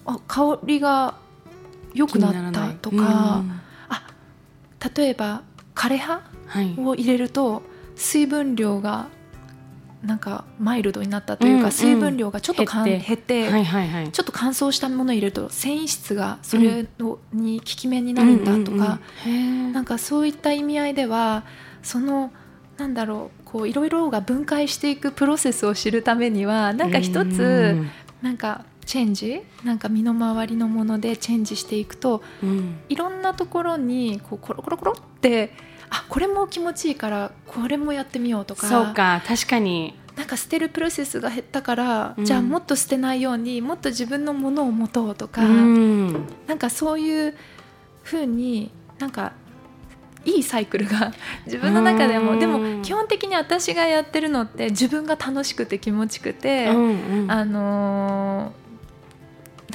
[0.06, 1.16] あ香りが
[1.94, 3.62] 良くなったとか、うん。
[4.96, 5.42] 例えば
[5.76, 6.14] 枯葉？
[6.14, 6.37] はい
[6.78, 7.64] を入れると
[7.96, 9.08] 水分量が
[10.04, 11.72] なんかマイルドになったというか、うんうん。
[11.72, 13.08] 水分量がちょっとかん減って。
[13.08, 14.12] 減ってはいはいはい。
[14.12, 19.70] ちょっと乾燥したものを入れると繊維質がそれのに効き目になるんだとか、うんうんうん。
[19.70, 21.44] へなんかそういった意味合いでは
[21.82, 22.32] その
[22.78, 27.90] なんだろうこういろいろが分解していくプロセスを知るためにはなんか一うつん。
[28.22, 32.78] なんかチェンジなんか身の回りのものでチェンジしていくとうん。
[32.88, 35.52] いろんなところにこうコロコロコロって
[35.90, 38.68] あこれも気持ちいいからこれもやってみようとか。
[38.68, 39.94] そうか確かに。
[40.16, 42.26] なんか捨てるプロセスが減ったから、うん。
[42.26, 46.14] じゃあもっと捨てないようにもっと自分のものを持とうとか、うん。
[46.48, 47.36] なんかそういう
[48.04, 49.34] ふうになんか
[50.26, 51.14] いいサイクルが
[51.46, 52.26] 自分の中でうん。
[52.26, 57.32] もでも基本的に私がやってるのって自分が楽しくて気持ちくて、うんうん。
[57.32, 58.67] あのー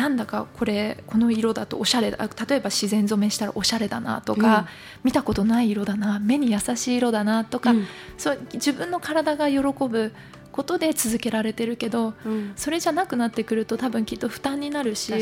[0.02, 2.18] なんだかこれこの色だとおしゃれだ。
[2.48, 4.66] 例えば自然染めしたらおしゃれだなとか、うん。
[5.04, 7.86] 見たことない色だな目に優しい色だなとか、うん。
[8.18, 10.12] そう自分の体が喜ぶ
[10.50, 12.52] ことで続けられてるけどうん。
[12.56, 15.12] それじゃなくなってくると多分きっと負担になるし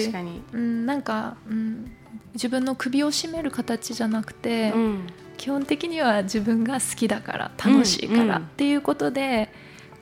[0.54, 1.92] うん、なんか、うん、
[2.32, 5.06] 自分の首を絞める形じゃなくて、うん。
[5.36, 9.52] 基本的には自分が好きだから楽しいからっていうことで、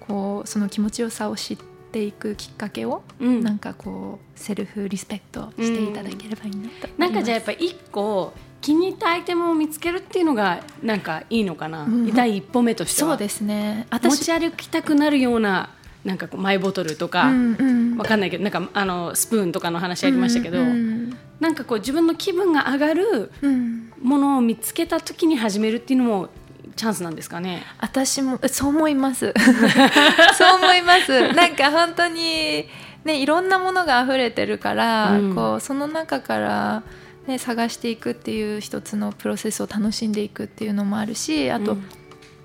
[0.06, 3.42] こうその気持ちよさを知っていくきっかけを、うん。
[3.42, 6.92] なんかこうセルフリスペクトしていただければいいなと思います。
[6.98, 12.14] なんかじゃあやっぱ一個気に入ったアイテムを見つけるっていうのがなんかいいのかな、うん。
[12.14, 13.10] 第一歩目としては。
[13.10, 13.86] そうですね。
[13.90, 15.70] 持私ち歩きたくなるような
[16.04, 17.96] なんかこうマイボトルとか、うんうん。
[17.96, 21.16] わかんないけどなんかあのスプーンとかの話ありましたけど、うん。
[21.40, 23.92] なんかこう自分の気分が上がるうん。
[24.02, 26.28] ものを見つけた時に始めるっていうのも
[26.76, 27.62] チャンスなんですかね？
[27.80, 29.34] 私もそう思います。
[30.36, 31.32] そう思います。
[31.32, 32.68] なんか本当に
[33.04, 35.34] ねいろんなものが溢れてるから、うん。
[35.34, 36.82] こうその中から
[37.26, 41.84] ね探していくっていう一つのプロセスを楽しんでいくっていうのもあるしあと、うん。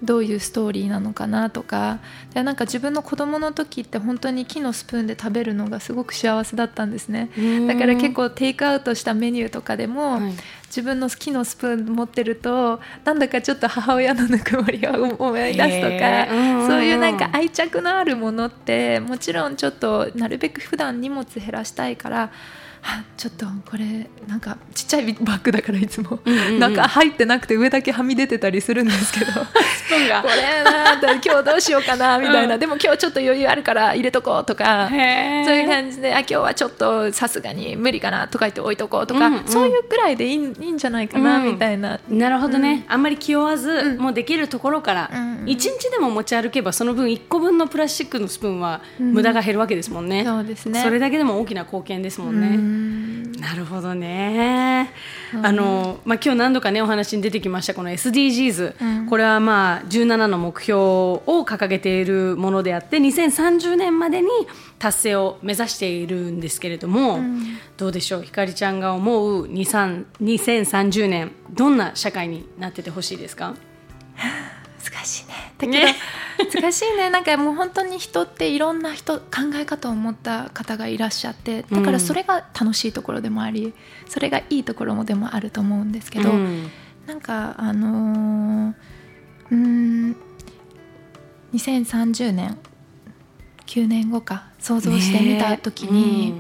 [0.02, 2.00] どういうストーリーなのかなとか
[2.34, 7.30] でなんか自分の子供の時って本当に木のスプーンで食べるのがすごく幸せだったんですね。
[7.70, 10.34] だから結構テイクアウトしたメニューとかでも、はい
[10.74, 22.32] 自分の木のスプーン持ってるとなんだかちょっと母親のぬくもりを思い出すとか、そういうなんか愛着のあるものってもちろんちょっとなるべく普段荷物減らしたいから
[22.86, 26.60] あちょっとこれなんかちっちゃいバッグだからいつも、うんうんうん。
[26.60, 29.32] なんか入ってなくて上だけはみ出てたりするんですけど。
[29.32, 29.38] ス
[29.88, 32.60] プーンがこれな今日どうしようかなみたいな、うん。
[32.60, 34.90] でも今日ちょっと余裕あるから入れとこうとか。
[34.90, 39.48] そういう感じであ今日はちょっとさすがに無理かなとか言って置いとこうとか、うんうん。
[39.48, 42.00] そういうくらいでいいいいんじゃないかな、うんみたいな。
[42.10, 43.98] なるほどね、あんまり気負わず、うん。
[44.00, 50.82] もうできるところからうんうん一、日でも持ち歩けばその分1個分のプラスチックのスプーンはうん無駄が減るわけですもんね、そうですね。
[50.82, 52.73] それだけでも大きな貢献ですもんうね、ん
[53.40, 54.92] なるほどね、
[55.34, 55.46] うん。
[55.46, 59.08] あのまあ、今日何度かねお話に出てきましたこの SDGs、うん。
[59.08, 64.28] これはまあ17の目標を掲げているものであって2030年までに
[64.80, 67.58] 達成を目指しているんですけれども、ん。
[67.78, 68.24] どうでしょう？
[68.24, 73.56] ひかりちゃんが思う23 2030年どんな社会になっててほしいですか？
[74.84, 75.54] 難しいね。
[75.58, 77.10] だけど、難しいね。
[77.10, 79.26] なんかもう本当に人っていろんな人考
[79.56, 83.74] え方を持った方がいらっしゃってだからそれが楽しいところでもあり
[84.08, 86.70] それがいいところもでもあると思うんですけど、うん。
[87.06, 88.74] なんかあのー
[89.52, 90.16] うーん
[91.54, 92.58] 2030年
[93.68, 96.34] 9年後か想像してみた時に、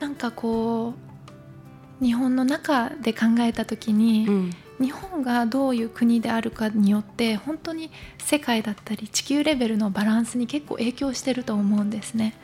[0.00, 0.94] なんかこ
[2.00, 4.50] う日本の中で考えた時に、うんうん
[4.80, 12.34] 日本がどういう国であるかによって本当に世界だったり地球レベルのバランスに結構影響してると思うんですね。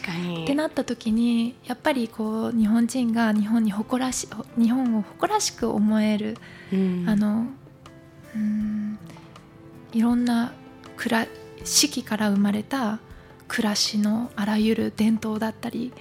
[0.00, 0.44] 確かに。
[0.44, 6.36] ってなった時にやっぱりこう日本人が日本に誇らし日本を誇らしく思える
[6.72, 7.04] うん。
[7.06, 7.46] あの
[8.34, 8.98] うん
[9.92, 10.52] いろんな
[11.64, 12.98] 四季から生まれた
[13.46, 15.92] 暮らしのあらゆる伝統だったり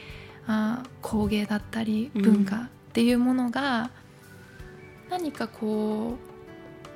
[0.48, 2.22] あ工芸だったりうん。
[2.22, 3.90] 文化っていうものが、
[5.10, 6.18] 何かこ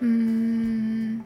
[0.02, 1.24] ううーん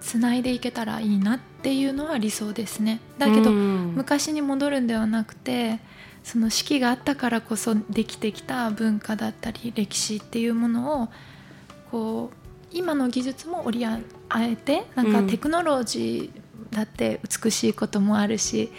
[0.00, 3.00] つないでいけたらいいなっていうのは理想ですね。
[3.18, 3.92] だけど、うん。
[3.94, 5.78] 昔に戻るんではなくて
[6.24, 11.08] その四季があったからこそできてきた文化だったり歴史っていうものを
[11.90, 12.36] こう
[12.72, 14.00] 今の技術も折り合
[14.36, 15.12] えてなんうん。
[15.12, 18.70] かテクノロジーだって美しいこともあるし、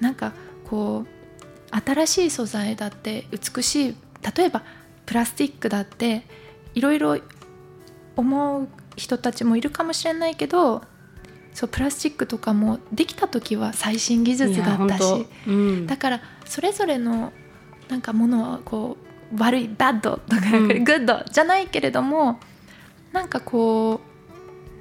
[0.00, 0.32] なんか
[0.64, 3.96] こう新しい素材だって美しい
[4.36, 4.62] 例えば
[5.12, 6.22] プラスチックだって
[6.72, 7.18] いろいろ
[8.16, 8.66] 思う
[8.96, 10.80] 人たちもいるかもしれないけど
[11.52, 15.50] そうプラスチックとかもできた時は最新技術だったし当。
[15.50, 15.86] うん。
[15.86, 17.30] だからそれぞれの
[17.90, 18.96] なんかものはこ
[19.34, 20.84] う悪い bad とか、うん。
[20.84, 22.40] good じゃないけれども
[23.12, 24.00] なんかこ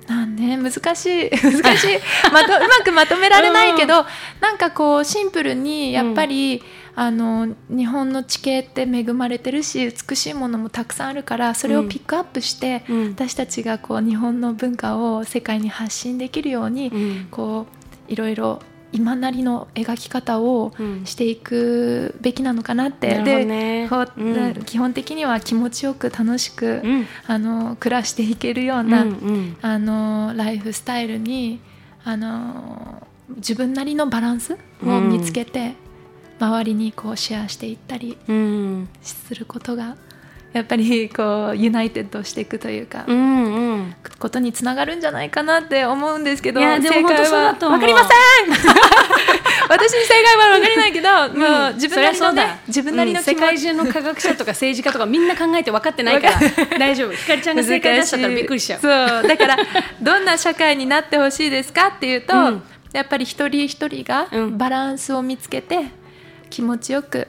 [0.08, 2.00] うなんね難しい 難しい。
[2.32, 4.06] まとうまくまとめられないけど、
[4.40, 6.64] なんかこうシンプルにやっぱり、
[6.96, 13.10] あの日本の地形って恵まれてるし美しいものもたくさんあるからそれをピックアップして、うん。
[13.12, 17.28] 私たちがこう日本の文化を世界に発信できるように、うん。
[17.32, 17.66] こ
[18.10, 18.60] ういろいろ
[18.94, 21.06] 今なりの描き方をうん。
[21.06, 23.88] していくべきなのかなって、なるほどでね。
[23.90, 27.08] こううん基本的には気持ちよく楽しく、うん。
[27.26, 29.58] あの暮らしていけるよううな、んうん。
[29.62, 31.62] あのライフスタイルに
[32.04, 33.08] あの
[33.38, 35.76] 自分なりのバランスを見つけて、
[36.42, 38.90] 周りにこうシェアしていったりうん。
[39.04, 39.96] することが
[40.54, 43.96] やっぱりこうユナイテッドしていくというか、うんうん。
[44.20, 47.80] ことにつながるんじゃないかなって思うんですけどいやでも正解はそうだと思う。
[47.80, 48.10] わかりません！
[49.70, 51.10] 私に正解は分かりないけど、
[51.40, 53.24] もう自分なりのね自分なりのうん。
[53.24, 57.12] 世界中の科学者とか政治家とかみんな考えて分かってないから大丈夫。
[57.14, 58.80] ひかりちゃんが正解出しちゃったらびっくりしちゃう。
[58.82, 59.28] そう。
[59.28, 59.58] だから
[60.02, 62.64] どんな社会になってほしいですかっていうと、うん。
[62.92, 64.58] やっぱり一人一人がうん。
[64.58, 65.86] バランスを見つけて
[66.52, 67.28] 気持ちよく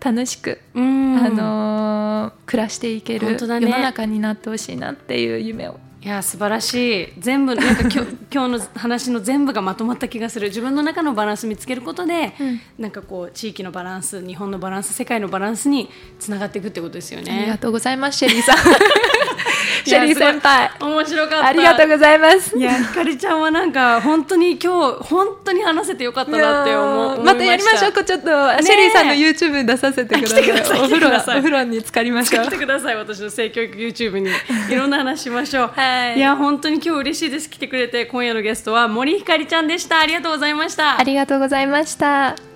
[0.00, 1.16] 楽しく、うん。
[1.16, 3.36] あのー暮らしていけるね。
[3.40, 5.80] 世の中になってほしいなっていう夢を。
[6.00, 6.74] いや素晴らし
[7.04, 7.08] い。
[7.18, 7.98] 全部なんか今日
[8.32, 10.48] 今日の話の全部がまとまった気がする。
[10.48, 12.60] 自分の中のバランス見つけることで、うん。
[12.78, 15.88] なんかこう地域のバランス日本のバランス世界のバランスに
[16.20, 17.58] つながっていくってことですよありがね。
[17.60, 18.56] とうございますシェリーさん
[19.84, 20.70] シェリー先輩。
[20.80, 21.46] 面白かった。
[21.46, 22.58] ありがとうございます。
[22.58, 27.44] いやひかりちゃんはなんか本当に今日本当に話せてよかったなって思うまた。
[27.44, 28.26] やりましょうたちょっと、
[28.62, 30.80] シェリーさんの YouTube に出させてください。
[30.80, 32.44] お風呂お風呂に浸かりましょう。
[32.46, 34.30] 来てください私の性教育 YouTube に。
[34.70, 37.50] いろんな話しましょう、はいや本当に今日嬉しいです。
[37.50, 40.00] 来てくれて今夜のゲストは森ひかりちゃんでした。
[40.00, 40.98] ありがとうございました。
[40.98, 42.47] ありがとうございました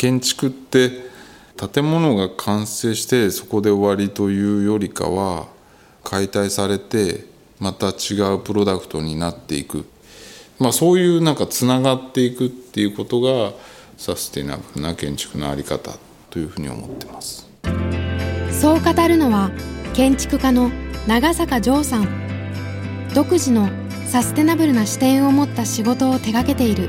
[0.00, 1.10] 建築って
[1.74, 5.48] 建物が完成してそこで終わりというよりかは
[6.02, 7.26] 解体されて
[7.58, 9.84] また違うプロダクトになっていく、
[10.58, 13.52] まあ、そういうなんかつながっていくっていうことが
[13.98, 15.90] サステナブルな建築の在り方
[16.30, 17.46] というふうに思ってます。
[18.58, 19.50] そう語るのは
[19.92, 20.70] 建築家の
[21.06, 22.08] 長坂城さん。
[23.14, 23.68] 独自の
[24.06, 26.88] サステナブルな視点を持った仕事を手掛けている。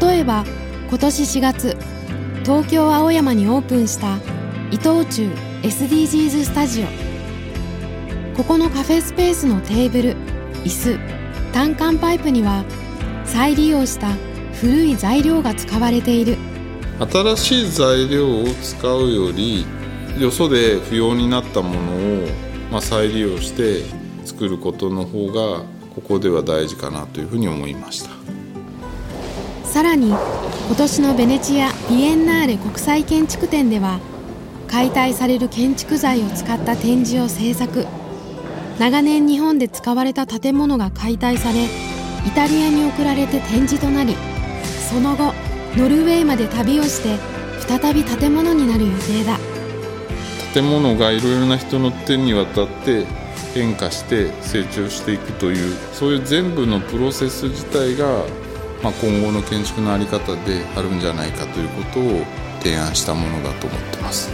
[0.00, 0.44] 例えば
[0.88, 1.76] 今年4月
[2.44, 4.16] 東京青山にオープンした
[4.70, 5.30] 伊藤忠
[5.62, 6.86] SDGs スタジオ。
[8.36, 10.16] ここのカフェスペースのテーブル
[10.64, 10.98] 椅子
[11.52, 12.64] 単管パイプには
[13.24, 14.08] 再利用した
[14.60, 16.36] 古い材料が使われている。
[16.98, 19.66] 新しい材料を使うより
[20.18, 22.28] よそで不要になったものを、
[22.70, 23.82] まあ、再利用して
[24.24, 28.13] 作ることの方がここでは大事かなというふうに思いました。
[29.74, 33.98] さらに今年のベネチア・ビエンナーレ国際建築展では
[34.68, 37.84] 解体される建築材を使った展示を制作。
[38.78, 41.68] 長年日本で使われた建物が解体されイ
[42.36, 44.14] タリアに送られて展示となり
[44.88, 45.34] その後
[45.76, 47.18] ノルウェーまで旅をして
[47.66, 49.40] 再び建物になる予定だ。
[50.54, 53.06] 建物がいろいろな人の手に渡って
[53.54, 58.24] 変化して成長していくというそういう全部のプロセス自体が、
[58.84, 62.22] まあ、今後の建築の在り方であるんじゃないかということを
[62.60, 64.30] 提案したものだと思ってます。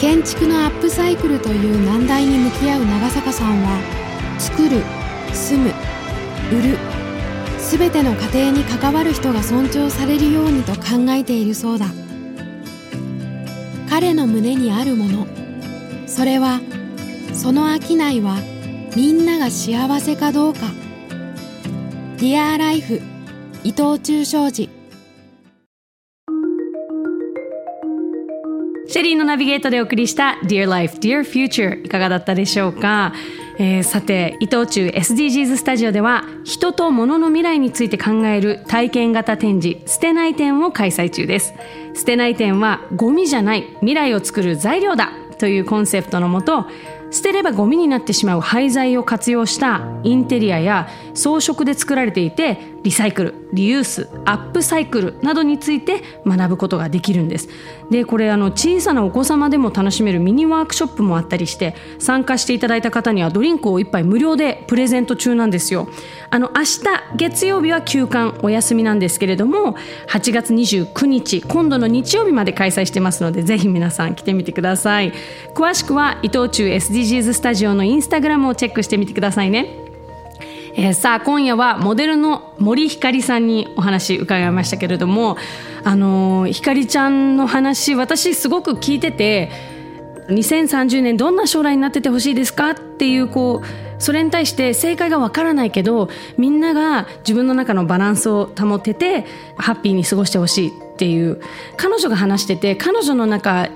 [0.00, 3.78] 建築のアップサイクルという難題に向き合う長坂さんは
[4.38, 4.82] 作る
[5.34, 5.74] 住む
[6.50, 6.78] 売る
[7.58, 11.86] すべての過程に関わる人が尊重されるようにと考えているそうだ
[13.90, 15.26] 彼の胸にあるもの
[16.06, 16.60] それは
[17.34, 18.38] その商いは
[18.96, 20.60] みんなが幸せかどうか
[22.16, 23.19] Dear Life
[23.62, 24.70] 伊藤忠商事。
[28.86, 33.12] シェリーのナビゲートでお送りした Dear Life, Dear Future いかがだったでしょうか、
[33.58, 41.52] えーさて伊藤忠 SDGs スタジオでは人と物の未来について考える体験型展示捨てない展を開催中です。
[41.94, 46.66] 捨てない店はゴミじゃない未来を作る材料だというコンセプトのもと
[47.10, 57.48] 捨てればゴミになってしまう廃材を活用したインテリアや装飾で作られていてリサイクルリユースアップサイクルなどについて学ぶことができるんです。
[57.90, 65.88] でこれあの小さなお子様でも楽しめるミニワークショップもあったりして参加していただいた方にはドリンクを1杯無料でプレゼント中なんですよ。
[66.30, 66.80] あの明日
[67.16, 69.76] 月曜日は休館お休みなんですけれども
[70.08, 75.12] 8月29日今度の日曜日まで開催してますのでぜひ皆さん来てみてください。
[75.54, 79.89] 詳しくは伊藤忠 SDGs スタジオのインスタグラムをチェックしてみてくださいね。
[80.80, 85.36] えー、さあ今夜はモデルの森ひかりさんにお話伺いましたけれども
[85.84, 89.50] あの、ひかりちゃんの話私すごく聞いてて
[90.28, 96.08] 2030年どんな将来になっててほしいですかっていうこうそれに対して正解がわからないけど
[96.38, 99.26] みんなが自分の中のバランスを保てて
[99.58, 101.42] ハッピーに過ごしてほしいっていう
[101.76, 103.68] 彼女が話してて彼女の中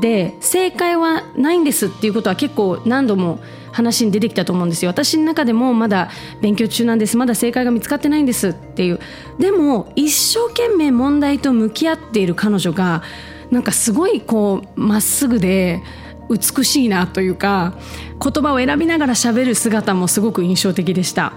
[0.00, 3.40] で正解はないんですっていうことは結構何度も
[3.76, 4.90] 話に出てきたと思うんですよ。
[4.90, 6.08] 私の中でもまだ
[6.40, 7.18] 勉強中なんです。
[7.18, 9.00] まだ正解が見つかってないんですっていう。
[9.38, 13.02] でも一生懸命問題と向き合っている彼女が
[13.50, 15.82] なんかすごいこうまっすぐで
[16.30, 17.74] 美しいなというか
[18.22, 21.34] 言葉を選びながら喋る姿もすごく印象的でした。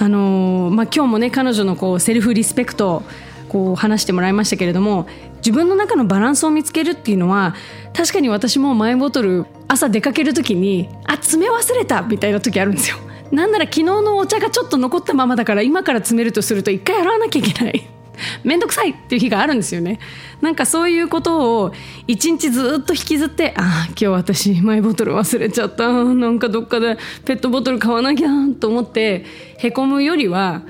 [0.00, 3.02] あのまあ、今日もね彼女のこうセルフリスペクト
[3.48, 5.08] こう話してもらいましたけれども
[5.38, 7.54] 自分の中のバランスを見つけるっていうのは
[7.94, 10.88] 確かに私もマイボトル朝出かける時に
[11.20, 12.96] 詰め忘れたみたいな時あるんですよ。
[13.30, 17.88] なんなら昨日のお茶がちょっと残ったままだから今から詰めるとすると一回洗わなきゃいけない。
[18.42, 20.00] めんどくさいっていう日があるんですよね。
[20.40, 21.72] なんかそういうことを
[22.06, 25.92] 一日ずっと引きずってああ今日私マイボトル忘れちゃった。
[25.92, 28.28] なんかどっかでペットボトル買わなきゃ
[28.58, 29.24] と思って
[29.58, 30.62] へこむよりは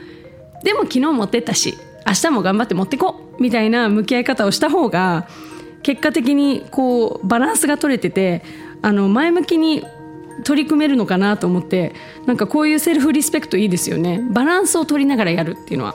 [0.62, 1.74] でも昨日持ってったし
[2.06, 5.28] 明日も頑張って持ってこうみたいな向き合い方をした方が
[5.82, 8.42] 結果的にこうバランスが取れてて
[8.82, 9.84] あの前向きに
[10.44, 11.94] 取り組めるのかなと思って
[12.26, 14.20] なんかこういうセルフリスペクトいいですよね。
[14.30, 15.94] バランスを取りながらやるっていうのは。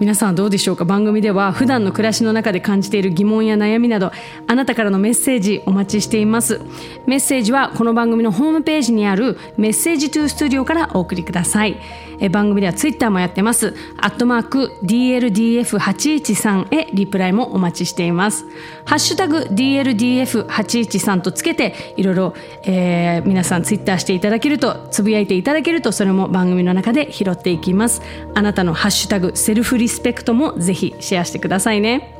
[0.00, 0.86] 皆さんどうでしょうか？
[0.86, 4.10] 番組では普段の暮らしの中で感じている疑問や悩みなど
[4.46, 6.62] あなたからのメッセージお待ちしています。
[7.06, 11.76] メッセージはこの番組のホームページにあるメッセージトゥースタジオからお送りください。
[12.22, 13.74] え番組ではツイッターもやってます。
[13.98, 18.44] アットマーク DLDF813 へリプライもお待ちしています。
[18.84, 28.02] ハッシュタグ DLDF813 とつけていろいろ、えー、皆さんツイッターしていただけるとつぶやいていただけるとそれも番組の中で拾っていきます。
[28.34, 32.16] あなたのハッシュタグセルフリスペクトもぜひシェアしてくださいね。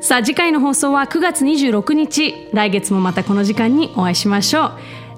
[0.00, 4.72] さあ次回の放送は9月26日来月もまたこの時間にお会いしましょう。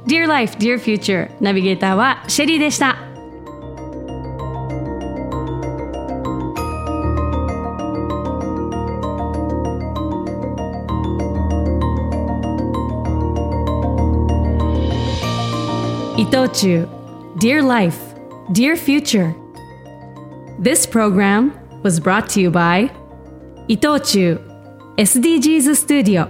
[0.07, 2.99] Dear Life, Dear Future ナビゲーターはシェリーでした。
[16.19, 17.03] 伊藤忠。
[17.39, 17.99] Dear Life,
[18.51, 19.42] Dear Future
[20.62, 21.52] This program
[21.84, 22.90] was brought to you by
[23.68, 24.40] 伊藤忠
[24.98, 26.28] SDGs Studio